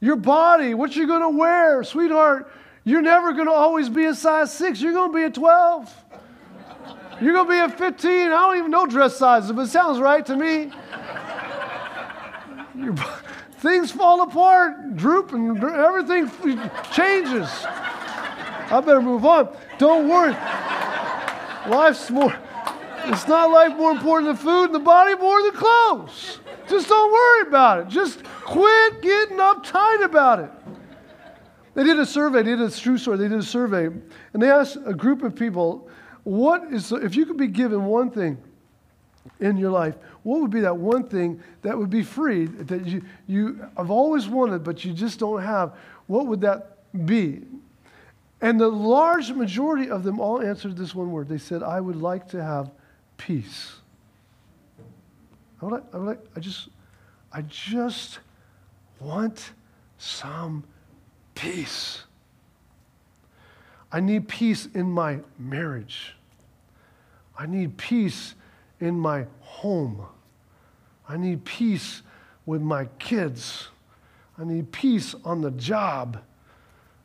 [0.00, 1.84] your body, what you're going to wear.
[1.84, 2.50] Sweetheart,
[2.84, 5.94] you're never going to always be a size six, you're going to be a 12.
[7.20, 8.10] You're going to be a 15.
[8.10, 10.70] I don't even know dress sizes, but it sounds right to me.
[12.82, 12.94] Your,
[13.66, 16.30] things fall apart, droop, and everything
[16.92, 17.48] changes.
[17.64, 19.54] I better move on.
[19.78, 20.32] Don't worry.
[21.68, 22.34] Life's more,
[23.06, 26.38] it's not life more important than food and the body more than clothes.
[26.68, 27.88] Just don't worry about it.
[27.88, 30.50] Just quit getting uptight about it.
[31.74, 34.50] They did a survey, they did a true story, they did a survey, and they
[34.50, 35.90] asked a group of people,
[36.22, 38.38] what is, if you could be given one thing
[39.40, 43.00] in your life, what would be that one thing that would be free that you,
[43.28, 45.76] you have always wanted, but you just don't have?
[46.08, 47.42] What would that be?
[48.40, 51.28] And the large majority of them all answered this one word.
[51.28, 52.72] They said, I would like to have
[53.16, 53.74] peace.
[55.62, 56.70] I would like, I, would like, I just,
[57.32, 58.18] I just
[58.98, 59.52] want
[59.98, 60.64] some
[61.36, 62.02] peace.
[63.92, 66.16] I need peace in my marriage.
[67.38, 68.34] I need peace
[68.80, 70.04] in my home.
[71.08, 72.02] I need peace
[72.44, 73.68] with my kids.
[74.38, 76.18] I need peace on the job.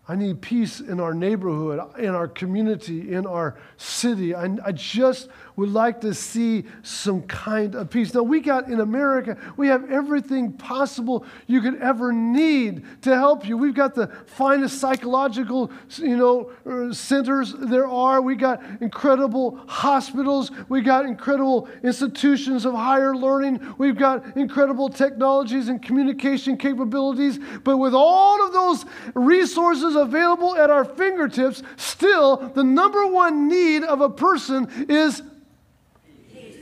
[0.07, 4.35] I need peace in our neighborhood, in our community, in our city.
[4.35, 5.29] I, I, just
[5.62, 8.15] would like to see some kind of peace.
[8.15, 13.47] Now, we got in America, we have everything possible you could ever need to help
[13.47, 13.56] you.
[13.58, 18.24] We've got the finest psychological, you know, uh, centers there are.
[18.24, 20.50] We got incredible hospitals.
[20.67, 23.76] We got incredible institutions of higher learning.
[23.78, 27.39] We've got incredible technologies and communication capabilities.
[27.63, 33.84] But with all of those resources available at our fingertips, still the number one need
[33.84, 35.21] of a person is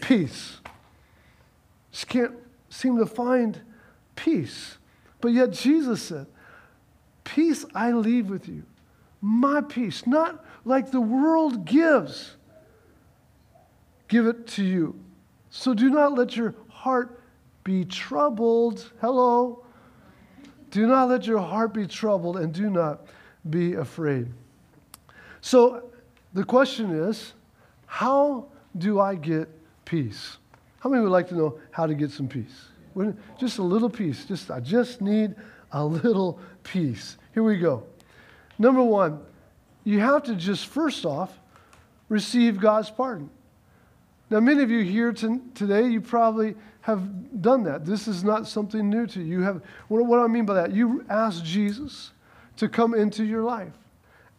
[0.02, 0.60] peace.
[1.92, 2.34] Just can't
[2.70, 3.60] seem to find
[4.16, 4.78] peace.
[5.22, 6.28] But yet Jesus said,
[7.24, 8.64] Peace I leave with you.
[9.22, 12.36] My peace, not like the world gives.
[14.08, 15.00] Give it to you.
[15.50, 17.22] So do not let your heart
[17.64, 18.92] be troubled.
[19.02, 19.64] Hello.
[20.72, 23.06] Do not let your heart be troubled and do not
[23.50, 24.28] be afraid.
[25.42, 25.90] So
[26.34, 27.34] the question is
[27.86, 28.46] how
[28.78, 29.50] do I get
[29.90, 30.38] peace?
[30.80, 32.68] How many would like to know how to get some peace?
[33.40, 34.26] Just a little peace.
[34.26, 35.36] Just I just need
[35.72, 37.18] a little peace.
[37.34, 37.84] Here we go.
[38.58, 39.20] Number one,
[39.84, 41.38] you have to just first off
[42.10, 43.30] receive God's pardon.
[44.30, 47.86] Now, many of you here t- today, you probably have done that.
[47.86, 49.40] This is not something new to you.
[49.40, 50.72] you have, what, what do I mean by that?
[50.72, 52.12] You asked Jesus
[52.58, 53.74] to come into your life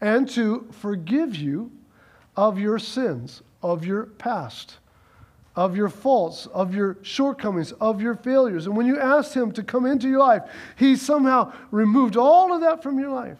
[0.01, 1.73] and to forgive you
[2.37, 4.79] of your sins, of your past,
[5.57, 8.67] of your faults, of your shortcomings, of your failures.
[8.67, 10.43] And when you asked Him to come into your life,
[10.77, 13.39] He somehow removed all of that from your life.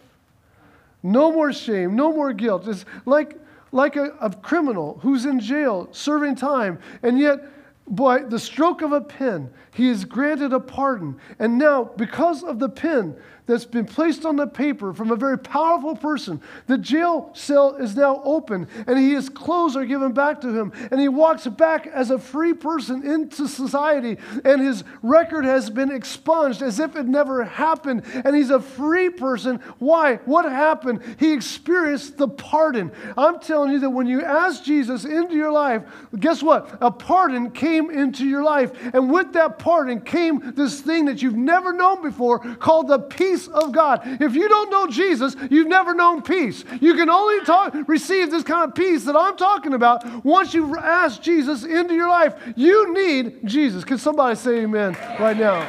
[1.03, 2.67] No more shame, no more guilt.
[2.67, 3.37] It's like,
[3.71, 7.39] like a, a criminal who's in jail serving time, and yet
[7.87, 11.17] by the stroke of a pen, he is granted a pardon.
[11.39, 15.37] And now, because of the pen that's been placed on the paper from a very
[15.37, 20.47] powerful person, the jail cell is now open and his clothes are given back to
[20.47, 20.71] him.
[20.91, 24.17] And he walks back as a free person into society.
[24.45, 28.03] And his record has been expunged as if it never happened.
[28.25, 29.57] And he's a free person.
[29.79, 30.15] Why?
[30.25, 31.01] What happened?
[31.19, 32.91] He experienced the pardon.
[33.17, 35.83] I'm telling you that when you ask Jesus into your life,
[36.19, 36.77] guess what?
[36.81, 38.71] A pardon came into your life.
[38.93, 43.30] And with that pardon came this thing that you've never known before called the peace
[43.47, 44.01] of God.
[44.21, 46.63] If you don't know Jesus, you've never known peace.
[46.79, 50.77] You can only talk, receive this kind of peace that I'm talking about once you've
[50.77, 52.35] asked Jesus into your life.
[52.55, 53.83] You need Jesus.
[53.83, 55.67] Can somebody say amen right now?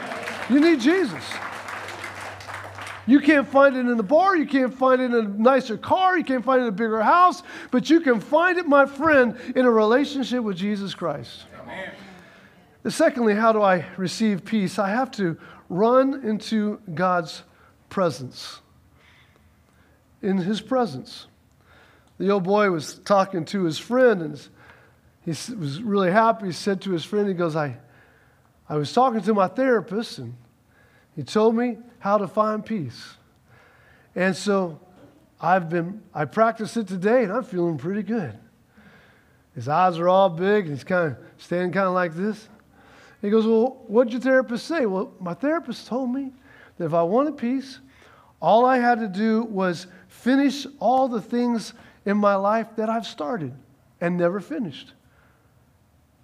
[0.50, 1.22] You need Jesus.
[3.06, 4.36] You can't find it in the bar.
[4.36, 6.16] You can't find it in a nicer car.
[6.16, 7.42] You can't find it in a bigger house.
[7.70, 11.44] But you can find it, my friend, in a relationship with Jesus Christ.
[11.62, 11.90] Amen.
[12.88, 14.78] Secondly, how do I receive peace?
[14.78, 15.36] I have to
[15.68, 17.42] run into God's
[17.92, 18.60] presence.
[20.22, 21.26] In His presence.
[22.18, 24.48] The old boy was talking to his friend and
[25.24, 26.46] he was really happy.
[26.46, 27.76] He said to his friend, he goes, I,
[28.68, 30.34] I was talking to my therapist and
[31.16, 33.14] he told me how to find peace.
[34.14, 34.80] And so
[35.40, 38.38] I've been, I practiced it today and I'm feeling pretty good.
[39.54, 42.48] His eyes are all big and he's kind of standing kind of like this.
[43.20, 44.86] He goes, Well, what'd your therapist say?
[44.86, 46.32] Well, my therapist told me
[46.82, 47.78] that if I wanted peace,
[48.40, 53.06] all I had to do was finish all the things in my life that I've
[53.06, 53.54] started
[54.00, 54.94] and never finished.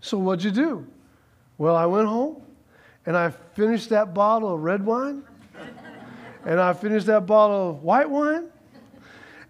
[0.00, 0.84] So what'd you do?
[1.58, 2.42] Well, I went home
[3.06, 5.22] and I finished that bottle of red wine
[6.44, 8.46] and I finished that bottle of white wine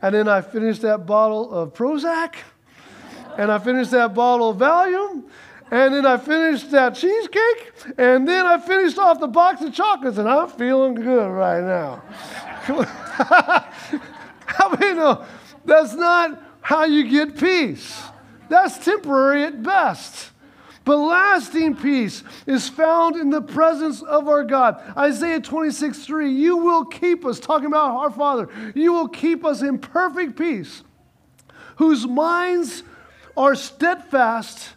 [0.03, 2.35] and then I finished that bottle of Prozac
[3.39, 5.25] and I finished that bottle of Valium
[5.71, 10.19] and then I finished that cheesecake, and then I finished off the box of chocolates,
[10.19, 12.03] and I'm feeling good right now.
[14.47, 15.25] How many know
[15.65, 18.03] that's not how you get peace?
[18.49, 20.33] That's temporary at best.
[20.85, 24.83] But lasting peace is found in the presence of our God.
[24.97, 29.61] Isaiah 26, 3, you will keep us, talking about our Father, you will keep us
[29.61, 30.83] in perfect peace,
[31.77, 32.85] whose minds
[33.37, 34.71] are steadfast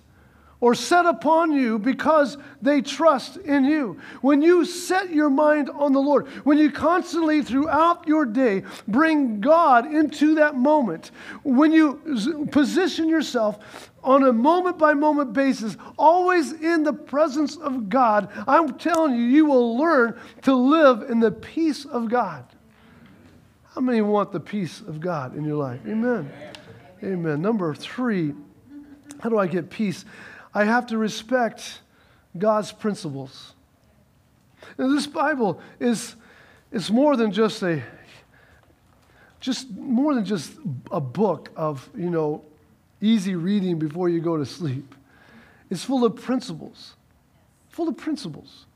[0.61, 3.99] or set upon you because they trust in you.
[4.21, 9.41] When you set your mind on the Lord, when you constantly throughout your day bring
[9.41, 11.11] God into that moment,
[11.43, 17.89] when you position yourself on a moment by moment basis, always in the presence of
[17.89, 22.45] God, I'm telling you, you will learn to live in the peace of God.
[23.73, 25.79] How many want the peace of God in your life?
[25.87, 26.31] Amen.
[27.03, 27.41] Amen.
[27.41, 28.33] Number three,
[29.21, 30.05] how do I get peace?
[30.53, 31.79] I have to respect
[32.37, 33.53] God's principles.
[34.77, 36.15] This Bible is,
[36.71, 37.81] is more than just a
[39.39, 40.53] just more than just
[40.91, 42.43] a book of, you know,
[43.01, 44.93] easy reading before you go to sleep.
[45.71, 46.93] It's full of principles.
[47.69, 48.67] Full of principles.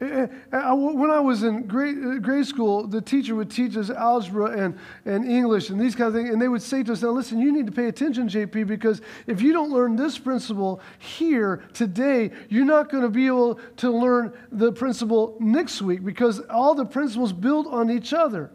[0.00, 3.90] Eh, eh, when I was in grade, uh, grade school, the teacher would teach us
[3.90, 6.30] algebra and, and English and these kind of things.
[6.30, 9.02] And they would say to us, Now, listen, you need to pay attention, JP, because
[9.26, 13.90] if you don't learn this principle here today, you're not going to be able to
[13.90, 18.50] learn the principle next week because all the principles build on each other.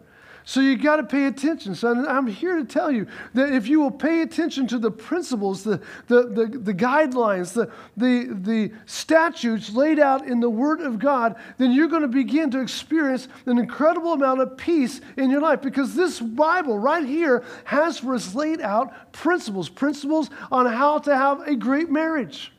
[0.48, 2.08] So you got to pay attention, son.
[2.08, 5.82] I'm here to tell you that if you will pay attention to the principles, the,
[6.06, 11.36] the, the, the, guidelines, the, the, the statutes laid out in the Word of God,
[11.58, 15.64] then you're going to begin to experience an incredible amount of peace in your life
[15.64, 21.18] because this Bible right here has for us laid out principles, principles on how to
[21.18, 22.52] have a great marriage.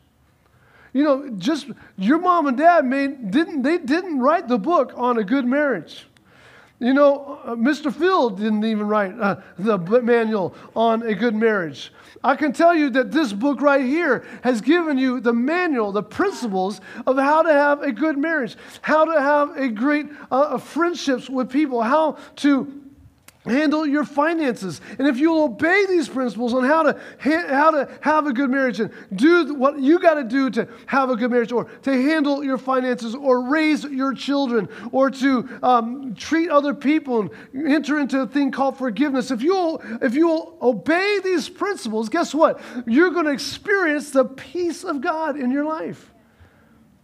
[0.93, 5.19] You know, just your mom and dad made, didn't, they didn't write the book on
[5.19, 6.07] a good marriage.
[6.79, 7.93] You know, uh, Mr.
[7.93, 11.91] Phil didn't even write uh, the manual on a good marriage.
[12.23, 16.03] I can tell you that this book right here has given you the manual, the
[16.03, 21.31] principles of how to have a good marriage, how to have a great uh, friendships
[21.31, 22.86] with people, how to
[23.47, 24.81] handle your finances.
[24.99, 28.81] And if you'll obey these principles on how to, how to have a good marriage
[28.81, 32.45] and do what you got to do to have a good marriage or to handle
[32.45, 37.33] your finances or raise your children or to um, treat other people and
[37.69, 42.61] enter into a thing called forgiveness, if you'll, if you'll obey these principles, guess what?
[42.87, 46.13] You're going to experience the peace of God in your life.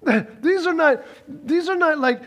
[0.40, 2.22] These are not, these are not like,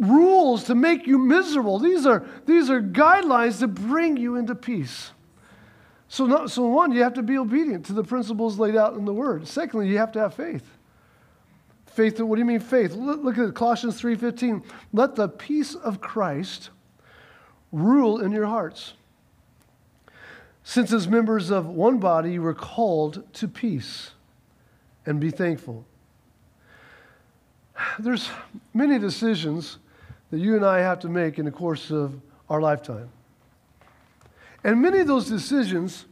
[0.00, 1.78] rules to make you miserable.
[1.78, 5.10] These are, these are guidelines to bring you into peace.
[6.08, 9.12] So, so, one, you have to be obedient to the principles laid out in the
[9.12, 9.46] Word.
[9.46, 10.66] Secondly, you have to have faith.
[11.86, 12.94] Faith, what do you mean faith?
[12.94, 14.64] Look, look at Colossians 3.15.
[14.92, 16.70] Let the peace of Christ
[17.70, 18.94] rule in your hearts.
[20.64, 24.10] Since as members of one body you were called to peace
[25.06, 25.84] and be thankful.
[27.98, 28.30] There's
[28.74, 29.78] many decisions
[30.30, 33.08] that you and I have to make in the course of our lifetime.
[34.62, 36.04] And many of those decisions,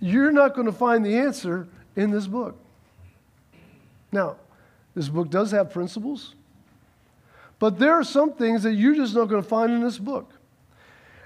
[0.00, 2.58] you're not going to find the answer in this book.
[4.12, 4.36] Now,
[4.94, 6.34] this book does have principles,
[7.58, 10.32] but there are some things that you're just not going to find in this book.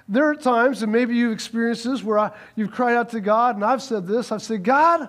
[0.09, 3.55] There are times, and maybe you've experienced this, where I, you've cried out to God,
[3.55, 5.09] and I've said this I've said, God,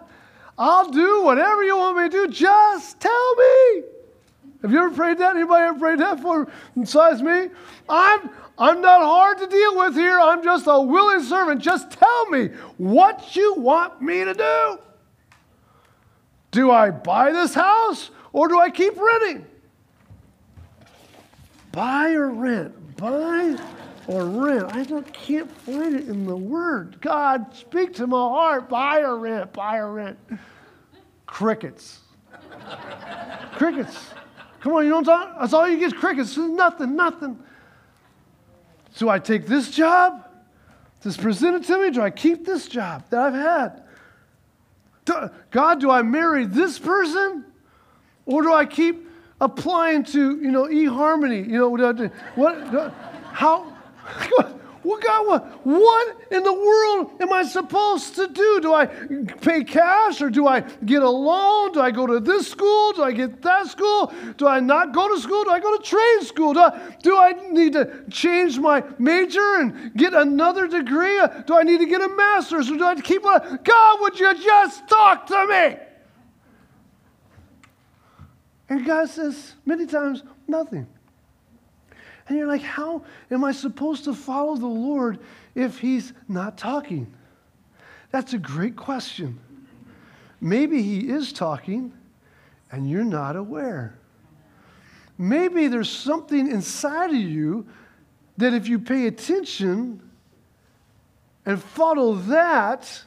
[0.58, 3.84] I'll do whatever you want me to do, just tell me.
[4.62, 5.36] Have you ever prayed that?
[5.36, 6.48] Anybody ever prayed that for
[6.78, 7.50] besides me?
[7.90, 10.20] I'm I'm not hard to deal with here.
[10.20, 11.62] I'm just a willing servant.
[11.62, 14.80] Just tell me what you want me to do.
[16.52, 19.46] Do I buy this house or do I keep renting?
[21.72, 22.98] Buy or rent?
[22.98, 23.58] Buy
[24.08, 24.76] or rent?
[24.76, 27.00] I don't, can't find it in the word.
[27.02, 28.70] God, speak to my heart.
[28.70, 29.54] Buy or rent?
[29.54, 30.20] Buy or rent?
[31.26, 32.02] Crickets.
[33.54, 34.12] Crickets.
[34.62, 35.42] Come on, you know what I'm talking?
[35.42, 36.38] That's all you get crickets.
[36.38, 37.40] Nothing, nothing.
[38.98, 40.26] Do I take this job
[41.02, 41.90] that's presented to me.
[41.90, 43.84] Do I keep this job that I've had?
[45.50, 47.46] God, do I marry this person?
[48.26, 49.10] Or do I keep
[49.42, 51.48] applying to, you know, eHarmony?
[51.48, 52.94] You know, what,
[53.34, 58.60] how, what, God, god what in the world am I supposed to do?
[58.62, 61.74] Do I pay cash or do I get a loan?
[61.74, 62.92] Do I go to this school?
[62.94, 64.12] Do I get that school?
[64.38, 65.44] Do I not go to school?
[65.44, 66.54] Do I go to trade school?
[66.54, 71.22] Do I, do I need to change my major and get another degree?
[71.46, 72.70] Do I need to get a master's?
[72.72, 75.78] Or do I keep a, God, would you just talk to me?
[78.70, 80.88] And God says many times, nothing.
[82.32, 85.20] And you're like, how am I supposed to follow the Lord
[85.54, 87.14] if He's not talking?
[88.12, 89.38] That's a great question.
[90.40, 91.92] Maybe He is talking
[92.72, 94.00] and you're not aware.
[95.18, 97.68] Maybe there's something inside of you
[98.38, 100.02] that if you pay attention
[101.46, 103.04] and follow that,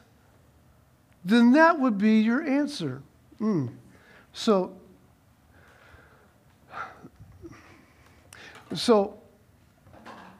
[1.23, 3.01] then that would be your answer.
[3.41, 3.73] Mm.
[4.33, 4.77] So
[8.73, 9.17] So,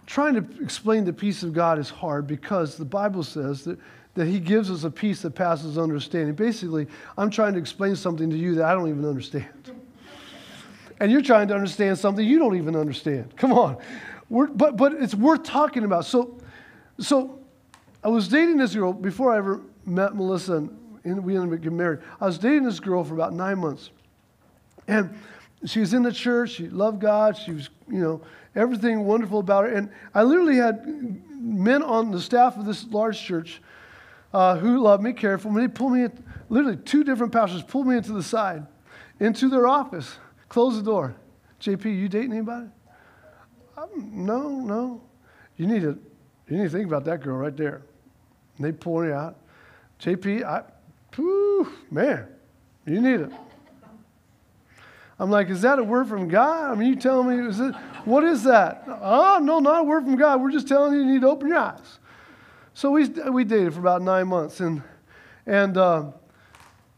[0.05, 3.80] trying to explain the peace of God is hard because the Bible says that,
[4.15, 6.36] that He gives us a peace that passes understanding.
[6.36, 9.71] Basically, I'm trying to explain something to you that I don't even understand.
[10.99, 13.36] And you're trying to understand something you don't even understand.
[13.36, 13.78] Come on.
[14.30, 16.05] We're, but, but it's worth talking about.
[16.05, 16.39] So,
[16.99, 17.39] so,
[18.03, 20.67] I was dating this girl before I ever met Melissa
[21.05, 21.99] and we ended up getting married.
[22.19, 23.91] I was dating this girl for about nine months.
[24.88, 25.17] And
[25.70, 26.51] she was in the church.
[26.51, 27.38] She loved God.
[27.38, 28.22] She was, you know,
[28.55, 29.72] everything wonderful about her.
[29.72, 30.86] And I literally had
[31.30, 33.61] men on the staff of this large church
[34.34, 35.61] uh, who loved me, cared for me.
[35.61, 38.66] They pulled me, in, literally, two different pastors pulled me into the side,
[39.20, 40.18] into their office,
[40.49, 41.16] closed the door.
[41.61, 42.68] JP, you dating anybody?
[43.78, 43.89] Um,
[44.26, 45.01] no, no.
[45.57, 45.97] You need to,
[46.49, 47.82] you need to think about that girl right there.
[48.57, 49.38] And they pull me out.
[49.99, 50.63] JP, I,
[51.16, 52.28] whew, man,
[52.86, 53.32] you need it.
[55.18, 56.72] I'm like, is that a word from God?
[56.72, 58.84] I mean, you telling me, is it, what is that?
[58.88, 60.41] Oh, no, not a word from God.
[60.41, 61.99] We're just telling you you need to open your eyes.
[62.74, 64.59] So we, we dated for about nine months.
[64.59, 64.84] And,
[65.45, 66.11] and, uh,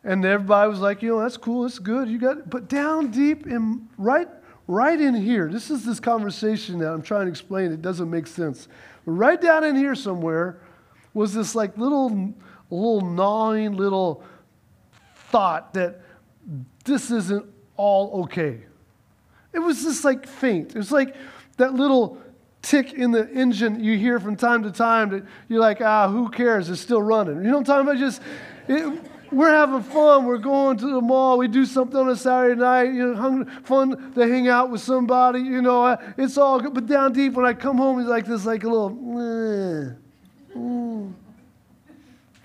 [0.03, 2.09] and everybody was like, you know, that's cool, that's good.
[2.09, 4.27] You got, but down deep in, right,
[4.65, 7.71] right in here, this is this conversation that I'm trying to explain.
[7.71, 8.67] It doesn't make sense.
[9.05, 10.59] But right down in here somewhere
[11.13, 12.33] was this like little,
[12.71, 14.23] little gnawing little
[15.29, 16.01] thought that
[16.83, 17.45] this isn't
[17.77, 18.61] all okay.
[19.53, 20.75] It was just like faint.
[20.75, 21.15] It was like
[21.57, 22.17] that little
[22.61, 26.29] tick in the engine you hear from time to time that you're like, ah, who
[26.29, 26.69] cares?
[26.69, 27.37] It's still running.
[27.37, 27.99] You know what I'm talking about?
[27.99, 28.21] Just,
[28.67, 29.01] it,
[29.31, 30.25] we're having fun.
[30.25, 31.37] We're going to the mall.
[31.37, 32.93] We do something on a Saturday night.
[32.93, 35.39] You know, fun to hang out with somebody.
[35.39, 36.73] You know, it's all good.
[36.73, 38.89] But down deep, when I come home, it's like this, like a little.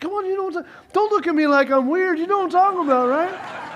[0.00, 0.66] Come on, you know what?
[0.92, 2.18] Don't look at me like I'm weird.
[2.18, 3.71] You know what I'm talking about, right?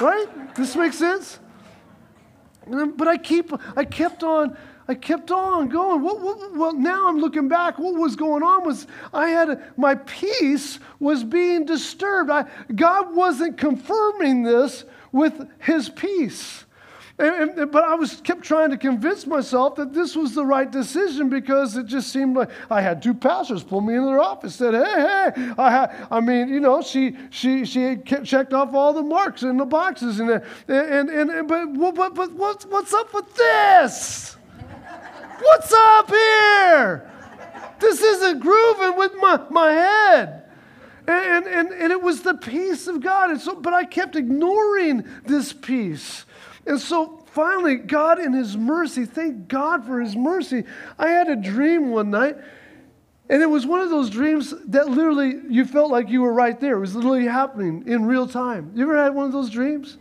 [0.00, 0.54] Right?
[0.54, 1.38] This makes sense?
[2.66, 4.56] But I keep, I kept on,
[4.88, 6.02] I kept on going.
[6.02, 7.78] What, what, well, now I'm looking back.
[7.78, 12.30] What was going on was I had a, my peace was being disturbed.
[12.30, 12.44] I,
[12.74, 16.65] God wasn't confirming this with His peace.
[17.18, 20.70] And, and, but I was kept trying to convince myself that this was the right
[20.70, 24.54] decision because it just seemed like I had two pastors pull me into their office,
[24.54, 26.08] said, "Hey, hey, I, ha-.
[26.10, 30.20] I mean, you know, she she she checked off all the marks in the boxes,
[30.20, 30.30] and
[30.68, 34.36] and and, and but but but what's what's up with this?
[35.40, 37.10] What's up here?
[37.80, 40.42] This isn't grooving with my my head."
[41.08, 43.30] And, and, and it was the peace of God.
[43.30, 46.24] And so, but I kept ignoring this peace.
[46.66, 50.64] And so finally, God in His mercy, thank God for His mercy.
[50.98, 52.36] I had a dream one night,
[53.28, 56.58] and it was one of those dreams that literally you felt like you were right
[56.58, 56.76] there.
[56.76, 58.72] It was literally happening in real time.
[58.74, 59.98] You ever had one of those dreams?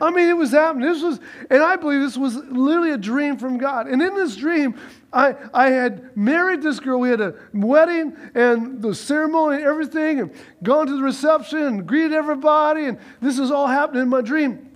[0.00, 0.86] I mean, it was happening.
[0.86, 3.86] This was, and I believe this was literally a dream from God.
[3.86, 4.78] And in this dream,
[5.12, 7.00] I, I had married this girl.
[7.00, 10.30] We had a wedding and the ceremony and everything, and
[10.62, 12.84] gone to the reception and greeted everybody.
[12.84, 14.75] And this is all happening in my dream.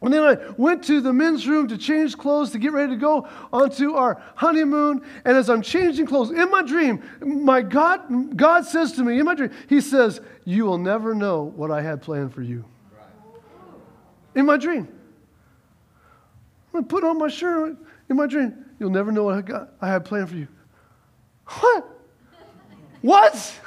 [0.00, 2.96] And then I went to the men's room to change clothes to get ready to
[2.96, 5.02] go onto our honeymoon.
[5.24, 9.24] And as I'm changing clothes in my dream, my God, God says to me in
[9.24, 12.64] my dream, He says, You will never know what I had planned for you.
[14.36, 14.86] In my dream.
[16.72, 17.76] I'm put on my shirt
[18.08, 18.64] in my dream.
[18.78, 20.46] You'll never know what I, got, I had planned for you.
[21.44, 21.86] What?
[23.00, 23.60] What?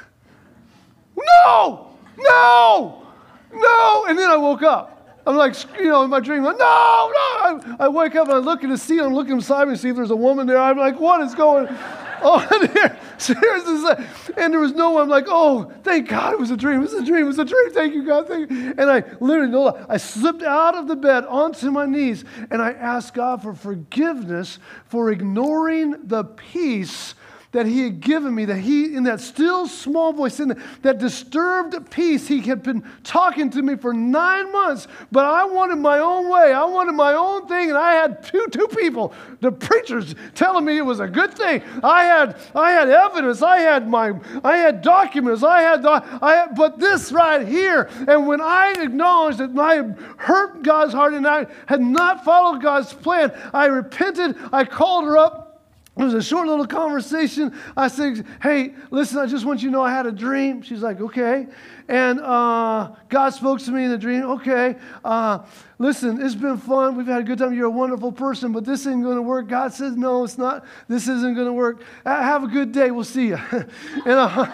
[1.16, 1.96] No!
[2.16, 3.06] No!
[3.52, 4.06] No!
[4.08, 4.91] And then I woke up.
[5.26, 6.66] I'm like, you know, in my dream, like, no, no.
[6.66, 9.90] I, I, wake up and I look at the ceiling, I'm looking beside me, see
[9.90, 10.58] if there's a woman there.
[10.58, 11.68] I'm like, what is going
[12.22, 12.98] on here?
[13.18, 14.04] Seriously.
[14.36, 15.04] And there was no one.
[15.04, 16.78] I'm like, oh, thank God it was a dream.
[16.78, 17.24] It was a dream.
[17.24, 17.70] It was a dream.
[17.72, 18.26] Thank you, God.
[18.26, 18.74] Thank you.
[18.76, 22.72] And I literally, no, I slipped out of the bed onto my knees and I
[22.72, 27.14] asked God for forgiveness for ignoring the peace
[27.52, 31.90] that he had given me, that he, in that still small voice, in that disturbed
[31.90, 36.28] peace, he had been talking to me for nine months, but I wanted my own
[36.30, 36.52] way.
[36.52, 40.78] I wanted my own thing, and I had two, two people, the preachers, telling me
[40.78, 41.62] it was a good thing.
[41.84, 43.42] I had, I had evidence.
[43.42, 45.42] I had my, I had documents.
[45.42, 49.98] I had, I had, but this right here, and when I acknowledged that I had
[50.16, 54.36] hurt God's heart and I had not followed God's plan, I repented.
[54.52, 55.51] I called her up.
[55.94, 57.54] It was a short little conversation.
[57.76, 60.62] I said, Hey, listen, I just want you to know I had a dream.
[60.62, 61.46] She's like, Okay.
[61.86, 64.22] And uh, God spoke to me in the dream.
[64.22, 64.76] Okay.
[65.04, 65.40] Uh,
[65.78, 66.96] listen, it's been fun.
[66.96, 67.52] We've had a good time.
[67.52, 69.48] You're a wonderful person, but this isn't going to work.
[69.48, 70.64] God says, No, it's not.
[70.88, 71.82] This isn't going to work.
[72.06, 72.90] Have a good day.
[72.90, 73.36] We'll see you.
[73.52, 73.66] and
[74.06, 74.28] uh,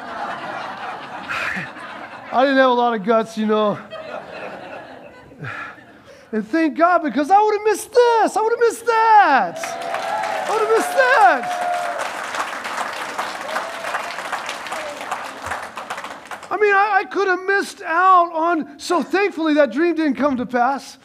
[2.32, 3.78] I didn't have a lot of guts, you know.
[6.30, 8.36] And thank God because I would have missed this.
[8.36, 10.17] I would have missed that.
[16.50, 20.38] I mean, I, I could have missed out on, so thankfully that dream didn't come
[20.38, 20.98] to pass,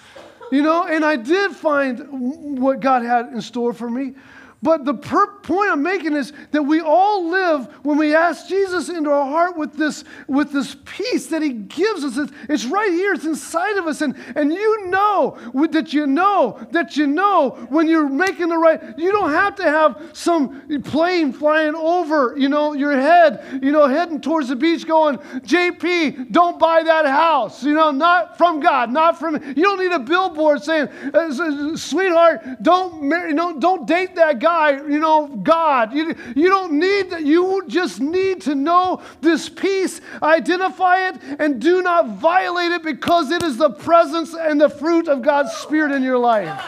[0.51, 4.15] you know, and I did find what God had in store for me.
[4.63, 8.87] But the per- point I'm making is that we all live when we ask Jesus
[8.87, 12.31] into our heart with this, with this peace that He gives us.
[12.47, 13.99] It's, right here, it's inside of us.
[13.99, 15.37] And, and you know
[15.69, 19.63] that you know that you know when you're making the right, you don't have to
[19.63, 24.87] have some plane flying over, you know, your head, you know, heading towards the beach
[24.87, 29.79] going, JP, don't buy that house, you know, not from God, not from, you don't
[29.79, 34.52] need a billboard saying, uh, sweetheart, don't marry, no, don't date that guy
[34.87, 35.93] you know, God.
[35.93, 37.25] You, you don't need that.
[37.25, 43.31] You just need to know this peace, identify it, and do not violate it because
[43.31, 46.59] it is the presence and the fruit of God's Spirit in your life.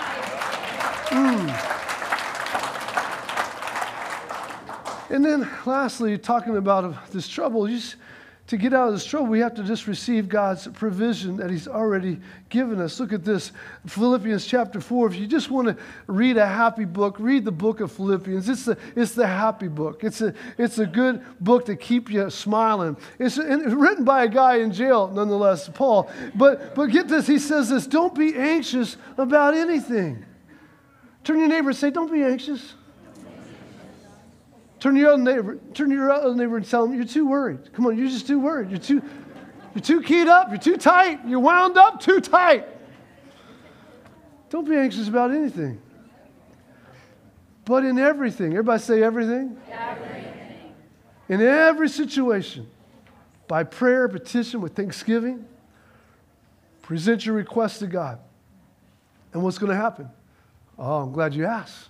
[1.10, 1.72] Mm.
[5.10, 7.96] And then, lastly, talking about this trouble, you just,
[8.48, 11.68] to get out of this trouble, we have to just receive God's provision that He's
[11.68, 12.20] already
[12.50, 13.00] given us.
[13.00, 13.52] Look at this
[13.88, 15.08] Philippians chapter 4.
[15.08, 18.48] If you just want to read a happy book, read the book of Philippians.
[18.48, 22.30] It's the, it's the happy book, it's a, it's a good book to keep you
[22.30, 22.98] smiling.
[23.18, 26.12] It's, written by a guy in jail, nonetheless, Paul.
[26.36, 30.24] But, but get this he says this don't be anxious about anything.
[31.26, 32.76] Turn your neighbor and say, Don't be anxious.
[34.80, 37.28] Turn to your other neighbor, turn to your other neighbor and tell them you're too
[37.28, 37.74] worried.
[37.74, 38.70] Come on, you're just too worried.
[38.70, 39.02] You're too,
[39.74, 40.50] you're too keyed up.
[40.50, 41.26] You're too tight.
[41.26, 42.68] You're wound up too tight.
[44.50, 45.82] Don't be anxious about anything.
[47.66, 49.58] But in everything, everybody say everything?
[49.72, 50.74] Everything.
[51.30, 52.68] In every situation,
[53.48, 55.46] by prayer, petition, with thanksgiving,
[56.84, 58.20] present your request to God.
[59.34, 60.10] And what's going to happen?
[60.78, 61.90] Oh, I'm glad you asked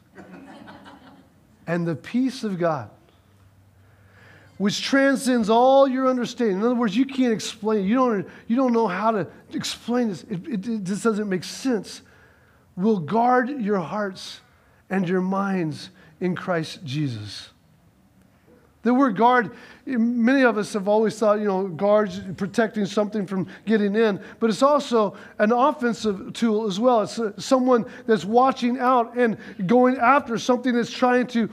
[1.67, 2.89] and the peace of God,
[4.57, 6.57] which transcends all your understanding.
[6.57, 7.87] In other words, you can't explain it.
[7.87, 10.23] You don't, you don't know how to explain this.
[10.23, 12.01] It, it, it just doesn't make sense.
[12.75, 14.41] Will guard your hearts
[14.89, 15.89] and your minds
[16.19, 17.49] in Christ Jesus.
[18.83, 19.51] The word guard,
[19.85, 24.49] many of us have always thought, you know, guards protecting something from getting in, but
[24.49, 27.03] it's also an offensive tool as well.
[27.03, 31.49] It's uh, someone that's watching out and going after something that's trying to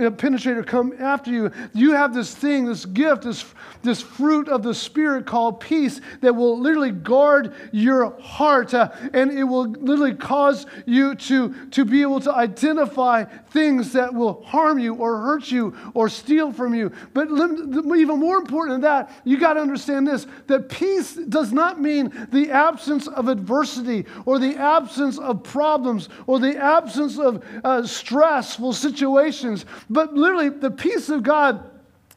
[0.00, 1.52] uh, penetrate or come after you.
[1.74, 3.44] You have this thing, this gift, this,
[3.82, 9.30] this fruit of the Spirit called peace that will literally guard your heart uh, and
[9.30, 14.78] it will literally cause you to, to be able to identify things that will harm
[14.80, 16.90] you or hurt you or steal from you.
[17.14, 17.30] But
[17.78, 22.28] even more important than that, you got to understand this that peace does not mean
[22.32, 28.72] the absence of adversity or the absence of problems or the absence of uh, stressful
[28.72, 31.70] situations, but literally the peace of God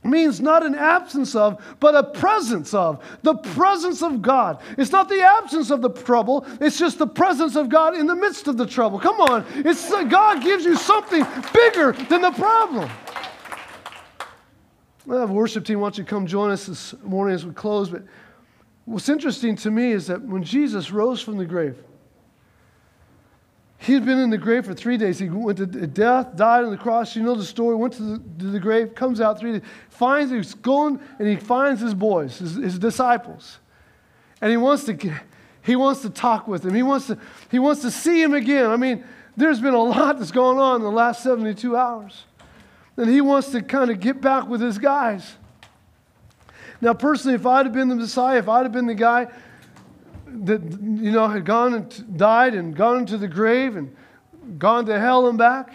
[0.04, 3.04] means not an absence of, but a presence of.
[3.24, 4.62] The presence of God.
[4.78, 8.16] It's not the absence of the trouble, it's just the presence of God in the
[8.16, 9.00] midst of the trouble.
[9.00, 9.46] Come on.
[9.56, 12.90] It's God gives you something bigger than the problem.
[15.10, 15.80] Well, a worship team.
[15.80, 17.90] Don't you come join us this morning as we close?
[17.90, 18.04] But
[18.86, 21.78] what's interesting to me is that when Jesus rose from the grave,
[23.80, 25.18] he had been in the grave for three days.
[25.18, 27.16] He went to death, died on the cross.
[27.16, 27.76] You know the story.
[27.76, 31.38] Went to the, to the grave, comes out three days, finds he's going, and he
[31.38, 33.58] finds his boys, his, his disciples,
[34.42, 34.96] and he wants to
[35.64, 36.76] he wants to talk with them.
[36.76, 37.18] He wants to
[37.50, 38.68] he wants to see him again.
[38.68, 39.04] I mean,
[39.36, 42.26] there's been a lot that's going on in the last 72 hours.
[43.00, 45.38] Then he wants to kind of get back with his guys.
[46.82, 49.28] Now, personally, if I'd have been the Messiah, if I'd have been the guy
[50.28, 53.96] that, you know, had gone and died and gone into the grave and
[54.58, 55.72] gone to hell and back,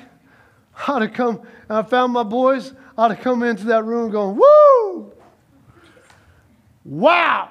[0.86, 4.36] I'd have come and I found my boys, I'd have come into that room going,
[4.36, 5.10] woo!
[6.84, 7.48] Wow!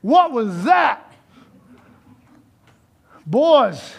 [0.00, 1.12] What was that?
[3.26, 3.94] Boys,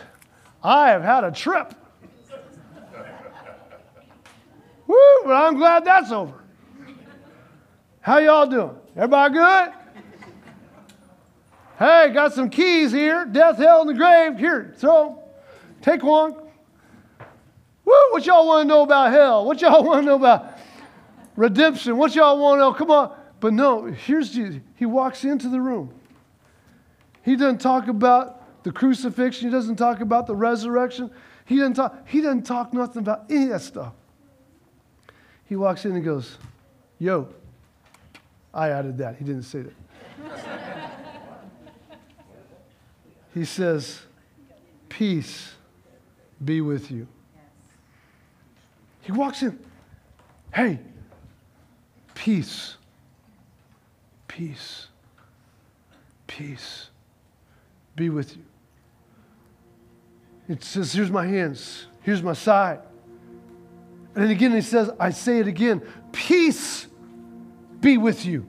[0.63, 1.73] I have had a trip.
[5.25, 6.43] But I'm glad that's over.
[8.01, 8.75] How y'all doing?
[8.95, 9.73] Everybody good?
[11.77, 13.25] Hey, got some keys here.
[13.25, 14.37] Death, hell, and the grave.
[14.37, 15.23] Here, throw.
[15.81, 16.33] Take one.
[17.85, 19.45] Woo, what y'all want to know about hell?
[19.45, 20.57] What y'all want to know about
[21.35, 21.97] redemption?
[21.97, 22.73] What y'all want to know?
[22.73, 23.15] Come on.
[23.39, 24.61] But no, here's Jesus.
[24.75, 25.93] He walks into the room.
[27.21, 29.49] He doesn't talk about the crucifixion.
[29.49, 31.11] He doesn't talk about the resurrection.
[31.45, 33.93] He doesn't talk, he doesn't talk nothing about any of that stuff.
[35.47, 36.37] He walks in and goes,
[36.99, 37.29] Yo,
[38.53, 39.15] I added that.
[39.17, 39.73] He didn't say that.
[43.33, 44.01] he says,
[44.89, 45.53] Peace
[46.43, 47.07] be with you.
[49.01, 49.57] He walks in,
[50.53, 50.79] Hey,
[52.13, 52.75] peace,
[54.27, 54.87] peace,
[56.25, 56.89] peace
[57.95, 58.43] be with you.
[60.49, 62.79] It says, Here's my hands, here's my side.
[64.17, 66.87] And again, he says, I say it again, peace
[67.79, 68.47] be with you.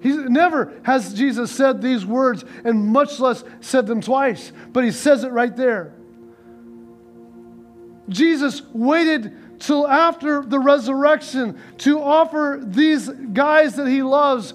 [0.00, 4.90] He never has Jesus said these words, and much less said them twice, but he
[4.90, 5.94] says it right there.
[8.10, 14.52] Jesus waited till after the resurrection to offer these guys that he loves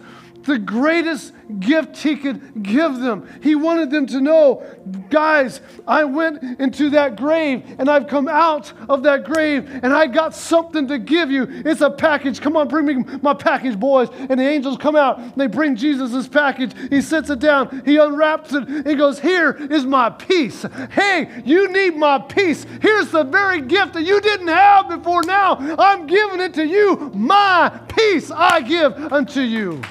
[0.48, 3.28] the greatest gift he could give them.
[3.42, 4.64] He wanted them to know,
[5.10, 10.08] guys, I went into that grave and I've come out of that grave and I
[10.08, 11.46] got something to give you.
[11.50, 12.42] It's a package.
[12.42, 14.10] Come on, bring me my package, boys.
[14.12, 16.74] And the angels come out and they bring Jesus' package.
[16.90, 20.66] He sits it down, he unwraps it, he goes, Here is my peace.
[20.92, 22.66] Hey, you need my peace.
[22.82, 25.58] Here's the very gift that you didn't have before now.
[25.78, 27.12] I'm giving it to you.
[27.14, 29.82] My peace I give unto you.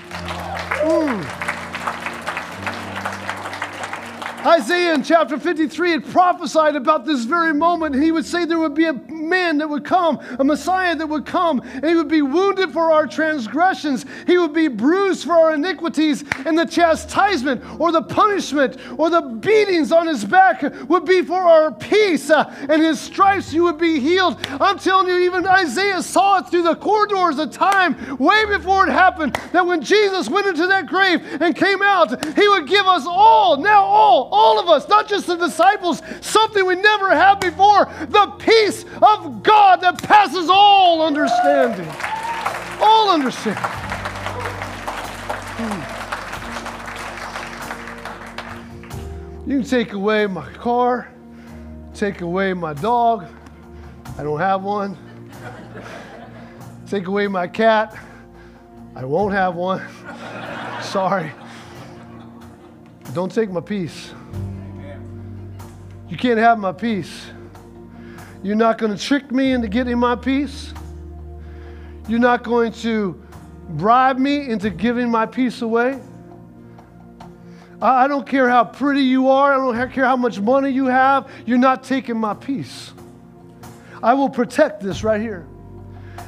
[0.86, 1.35] Mm.
[4.46, 8.00] Isaiah in chapter 53 had prophesied about this very moment.
[8.00, 11.26] He would say there would be a man that would come, a Messiah that would
[11.26, 14.06] come, and he would be wounded for our transgressions.
[14.24, 19.20] He would be bruised for our iniquities, and the chastisement or the punishment or the
[19.20, 23.78] beatings on his back would be for our peace, uh, and his stripes you would
[23.78, 24.38] be healed.
[24.60, 28.92] I'm telling you, even Isaiah saw it through the corridors of time way before it
[28.92, 33.04] happened that when Jesus went into that grave and came out, he would give us
[33.08, 37.86] all, now all, all of us, not just the disciples, something we never had before
[38.08, 41.88] the peace of God that passes all understanding.
[42.80, 43.62] All understanding.
[45.56, 45.96] Hmm.
[49.50, 51.08] You can take away my car,
[51.94, 53.26] take away my dog.
[54.18, 54.98] I don't have one.
[56.86, 57.96] Take away my cat.
[58.94, 59.82] I won't have one.
[60.82, 61.32] Sorry.
[63.12, 64.12] Don't take my peace.
[66.08, 67.26] You can't have my peace.
[68.42, 70.72] You're not going to trick me into getting my peace.
[72.08, 73.20] You're not going to
[73.70, 76.00] bribe me into giving my peace away.
[77.82, 81.30] I don't care how pretty you are, I don't care how much money you have,
[81.44, 82.92] you're not taking my peace.
[84.02, 85.46] I will protect this right here.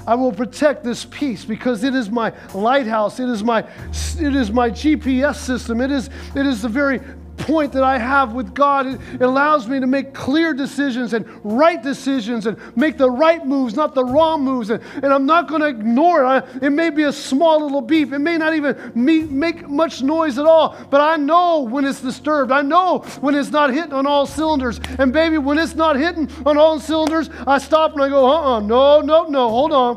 [0.06, 3.20] I will protect this peace because it is my lighthouse.
[3.20, 5.80] It is my, it is my GPS system.
[5.80, 7.00] It is, it is the very
[7.48, 8.86] point that I have with God.
[8.86, 13.74] It, allows me to make clear decisions and right decisions and make the right moves,
[13.74, 14.68] not the wrong moves.
[14.68, 16.26] And, and I'm not going to ignore it.
[16.26, 18.12] I, it may be a small little beep.
[18.12, 22.52] It may not even make much noise at all, but I know when it's disturbed.
[22.52, 24.78] I know when it's not hitting on all cylinders.
[24.98, 28.56] And baby, when it's not hitting on all cylinders, I stop and I go, uh
[28.56, 29.96] uh no, no, no, hold on.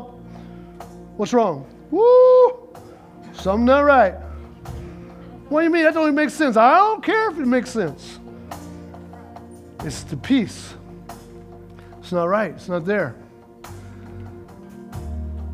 [1.18, 1.66] What's wrong?
[1.90, 2.74] Woo!
[3.34, 4.14] Something not right.
[5.52, 5.84] What do you mean?
[5.84, 6.56] That don't even make sense.
[6.56, 8.18] I don't care if it makes sense.
[9.80, 10.72] It's the peace.
[11.98, 12.52] It's not right.
[12.52, 13.14] It's not there.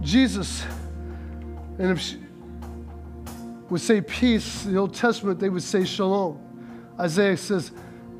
[0.00, 0.62] Jesus,
[1.80, 2.20] and if she
[3.70, 6.38] would say peace, the Old Testament they would say shalom.
[7.00, 7.72] Isaiah says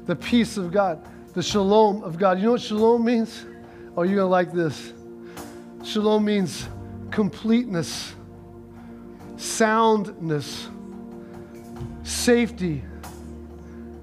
[0.05, 1.01] the peace of God,
[1.35, 2.39] the shalom of God.
[2.39, 3.47] You know what shalom means?
[3.97, 4.93] Oh, you're going to like this.
[5.85, 6.69] Shalom means
[7.13, 8.17] completeness,
[9.37, 10.71] soundness
[12.03, 12.83] safety,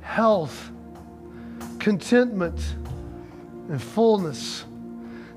[0.02, 0.72] health,
[1.80, 2.60] contentment,
[3.70, 4.66] and fullness.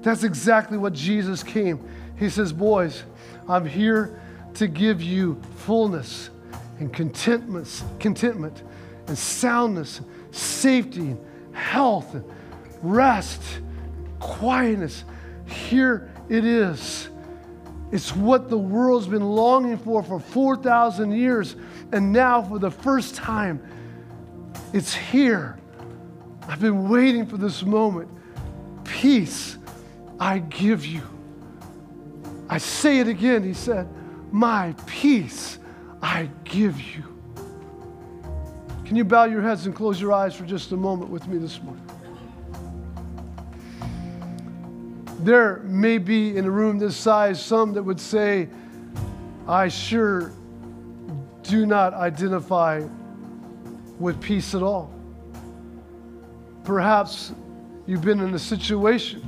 [0.02, 1.80] That's exactly what Jesus came.
[2.16, 3.04] He says, Boys,
[3.48, 4.20] I'm here
[4.54, 6.30] to give you fullness
[6.78, 8.62] and contentment, contentment
[9.06, 12.24] and soundness, safety, and health, and
[12.82, 13.42] rest,
[14.20, 15.04] quietness.
[15.46, 17.08] Here it is.
[17.90, 21.56] It's what the world's been longing for for 4,000 years.
[21.92, 23.62] And now, for the first time,
[24.72, 25.58] it's here.
[26.46, 28.10] I've been waiting for this moment.
[28.84, 29.56] Peace
[30.20, 31.02] I give you.
[32.48, 33.42] I say it again.
[33.42, 33.88] He said,
[34.32, 35.58] My peace
[36.02, 37.04] I give you.
[38.84, 41.38] Can you bow your heads and close your eyes for just a moment with me
[41.38, 41.84] this morning?
[45.20, 48.48] There may be in a room this size some that would say,
[49.46, 50.32] I sure
[51.48, 52.84] do not identify
[53.98, 54.92] with peace at all.
[56.62, 57.32] Perhaps
[57.86, 59.20] you've been in a situation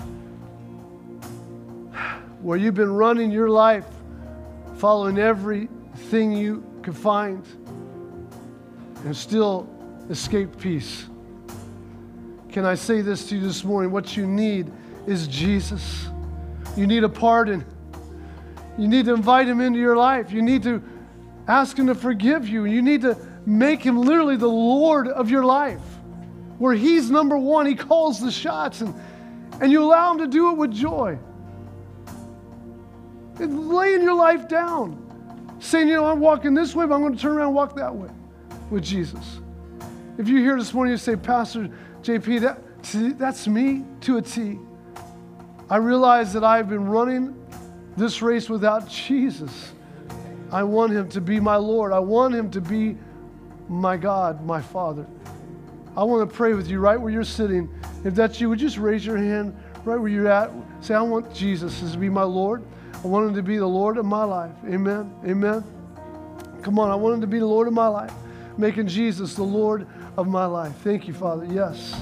[2.43, 3.87] where you've been running your life
[4.77, 7.43] following everything you could find
[9.05, 9.69] and still
[10.11, 11.07] escape peace.
[12.51, 13.91] Can I say this to you this morning?
[13.91, 14.71] What you need
[15.07, 16.09] is Jesus.
[16.77, 17.65] You need a pardon.
[18.77, 20.31] You need to invite him into your life.
[20.31, 20.83] You need to
[21.51, 22.65] ask him to forgive you.
[22.65, 25.83] and You need to make him literally the Lord of your life,
[26.59, 27.67] where he's number one.
[27.67, 28.95] He calls the shots, and,
[29.61, 31.19] and you allow him to do it with joy.
[33.41, 37.17] And laying your life down, saying, you know, I'm walking this way, but I'm going
[37.17, 38.11] to turn around and walk that way
[38.71, 39.41] with Jesus.
[40.19, 41.71] If you're here this morning, you say, Pastor
[42.03, 44.59] JP, that, that's me to a T.
[45.69, 47.35] I realize that I've been running
[47.97, 49.73] this race without Jesus.
[50.53, 51.93] I want him to be my Lord.
[51.93, 52.97] I want him to be
[53.69, 55.07] my God, my Father.
[55.97, 57.69] I want to pray with you right where you're sitting.
[58.05, 60.51] If that's you, would you just raise your hand right where you're at?
[60.81, 62.65] Say, I want Jesus to be my Lord.
[63.03, 64.55] I want him to be the Lord of my life.
[64.67, 65.15] Amen.
[65.25, 65.65] Amen.
[66.63, 68.13] Come on, I want him to be the Lord of my life,
[68.59, 69.87] making Jesus the Lord
[70.17, 70.75] of my life.
[70.83, 71.47] Thank you, Father.
[71.47, 72.01] Yes.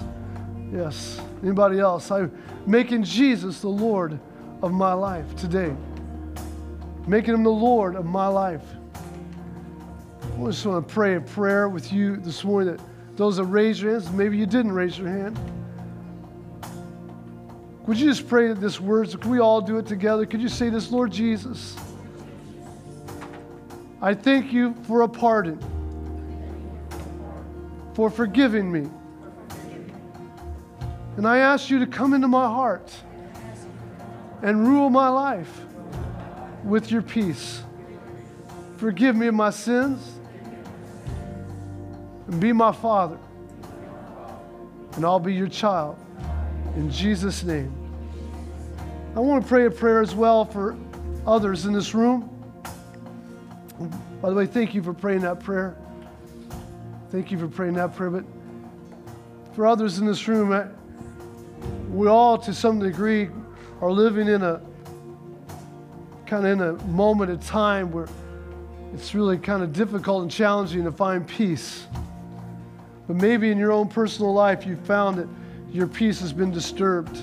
[0.73, 1.21] Yes.
[1.43, 2.11] Anybody else?
[2.11, 2.37] I'm
[2.67, 4.19] making Jesus the Lord
[4.63, 5.75] of my life today.
[7.09, 8.63] Making him the Lord of my life.
[10.23, 12.83] I just want to pray a prayer with you this morning that
[13.17, 15.37] those that raise your hands, maybe you didn't raise your hand.
[17.87, 19.17] Would you just pray that this words?
[19.17, 20.27] Could we all do it together?
[20.27, 21.75] Could you say this, Lord Jesus?
[24.01, 25.59] I thank you for a pardon,
[27.95, 28.89] for forgiving me
[31.19, 32.95] and I ask you to come into my heart
[34.41, 35.65] and rule my life
[36.65, 37.63] with your peace.
[38.77, 40.19] Forgive me of my sins
[42.27, 43.19] and be my father.
[44.97, 45.99] And I'll be your child.
[46.77, 47.73] In Jesus' name.
[49.17, 50.77] I want to pray a prayer as well for
[51.27, 52.31] others in this room.
[54.23, 55.77] By the way, thank you for praying that prayer.
[57.11, 58.11] Thank you for praying that prayer.
[58.11, 58.25] But
[59.55, 60.71] for others in this room,
[61.91, 63.29] we all, to some degree,
[63.81, 64.61] are living in a
[66.29, 68.07] kind of in a moment of time where
[68.95, 71.87] it's really kind of difficult and challenging to find peace.
[73.07, 75.29] But maybe in your own personal life, you found that
[75.71, 77.19] your peace has been disturbed.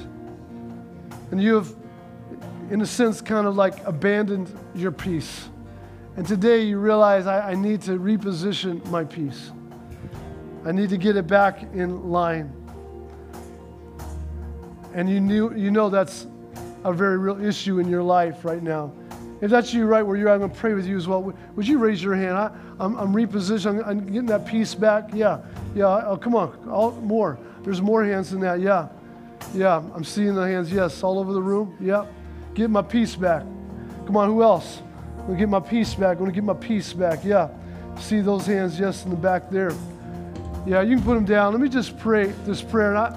[1.32, 1.74] And you have,
[2.72, 5.48] in a sense, kind of like abandoned your peace.
[6.18, 9.52] And today you realize I, I need to reposition my peace.
[10.66, 12.52] I need to get it back in line
[14.96, 16.26] and you, knew, you know that's
[16.86, 18.94] a very real issue in your life right now.
[19.42, 21.34] If that's you right where you're at, I'm going to pray with you as well.
[21.56, 22.38] Would you raise your hand?
[22.38, 22.46] I,
[22.80, 23.84] am repositioning.
[23.84, 25.10] I'm, I'm, getting that peace back.
[25.14, 25.42] Yeah.
[25.76, 26.06] Yeah.
[26.06, 26.70] Oh, come on.
[26.70, 27.38] All, more.
[27.64, 28.62] There's more hands than that.
[28.62, 28.88] Yeah.
[29.54, 29.84] Yeah.
[29.94, 30.72] I'm seeing the hands.
[30.72, 31.04] Yes.
[31.04, 31.76] All over the room.
[31.82, 32.06] Yeah.
[32.54, 33.42] Get my peace back.
[34.06, 34.30] Come on.
[34.30, 34.82] Who else?
[35.18, 36.12] I'm going to get my peace back.
[36.12, 37.26] I'm going to get my peace back.
[37.26, 37.50] Yeah.
[38.00, 38.80] See those hands.
[38.80, 39.04] Yes.
[39.04, 39.74] In the back there.
[40.66, 40.82] Yeah.
[40.82, 41.52] You can put them down.
[41.52, 42.96] Let me just pray this prayer.
[42.96, 43.14] I,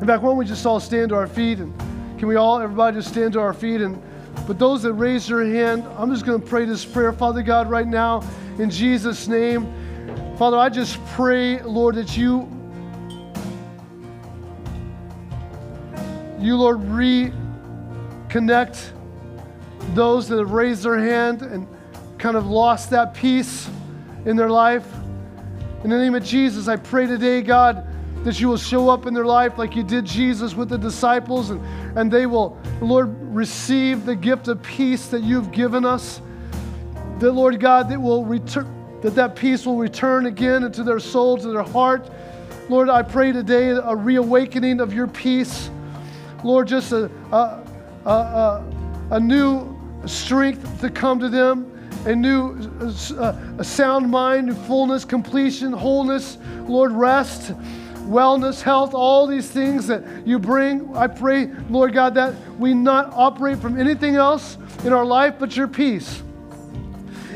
[0.00, 1.81] in fact, why don't we just all stand to our feet and
[2.22, 3.80] can we all, everybody, just stand to our feet?
[3.80, 4.00] And
[4.46, 7.68] but those that raise their hand, I'm just going to pray this prayer, Father God,
[7.68, 8.22] right now
[8.60, 9.66] in Jesus' name.
[10.36, 12.48] Father, I just pray, Lord, that you,
[16.38, 17.32] you, Lord, reconnect
[19.92, 21.66] those that have raised their hand and
[22.18, 23.68] kind of lost that peace
[24.26, 24.86] in their life.
[25.82, 27.91] In the name of Jesus, I pray today, God
[28.24, 31.50] that you will show up in their life like you did Jesus with the disciples,
[31.50, 31.60] and,
[31.98, 36.20] and they will, Lord, receive the gift of peace that you've given us.
[37.18, 41.36] That, Lord God, that will return, that that peace will return again into their soul,
[41.38, 42.08] to their heart.
[42.68, 45.68] Lord, I pray today a reawakening of your peace.
[46.44, 47.64] Lord, just a, a,
[48.04, 48.64] a, a,
[49.12, 51.68] a new strength to come to them,
[52.06, 52.56] a new
[53.18, 57.52] a sound mind, fullness, completion, wholeness, Lord, rest
[58.08, 60.94] wellness, health, all these things that you bring.
[60.96, 65.56] I pray, Lord God, that we not operate from anything else in our life but
[65.56, 66.22] your peace.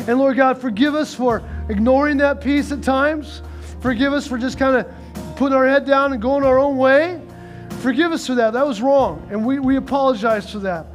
[0.06, 3.42] And Lord God, forgive us for ignoring that peace at times.
[3.80, 7.20] Forgive us for just kind of putting our head down and going our own way.
[7.80, 8.52] Forgive us for that.
[8.52, 9.26] That was wrong.
[9.30, 10.86] And we, we apologize for that.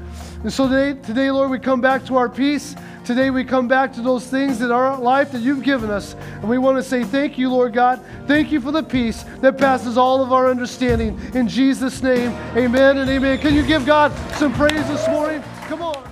[0.43, 2.75] And so today, today, Lord, we come back to our peace.
[3.03, 6.13] Today we come back to those things in our life that you've given us.
[6.13, 7.99] And we want to say thank you, Lord God.
[8.27, 11.19] Thank you for the peace that passes all of our understanding.
[11.33, 13.39] In Jesus' name, amen and amen.
[13.39, 15.43] Can you give God some praise this morning?
[15.67, 16.10] Come on.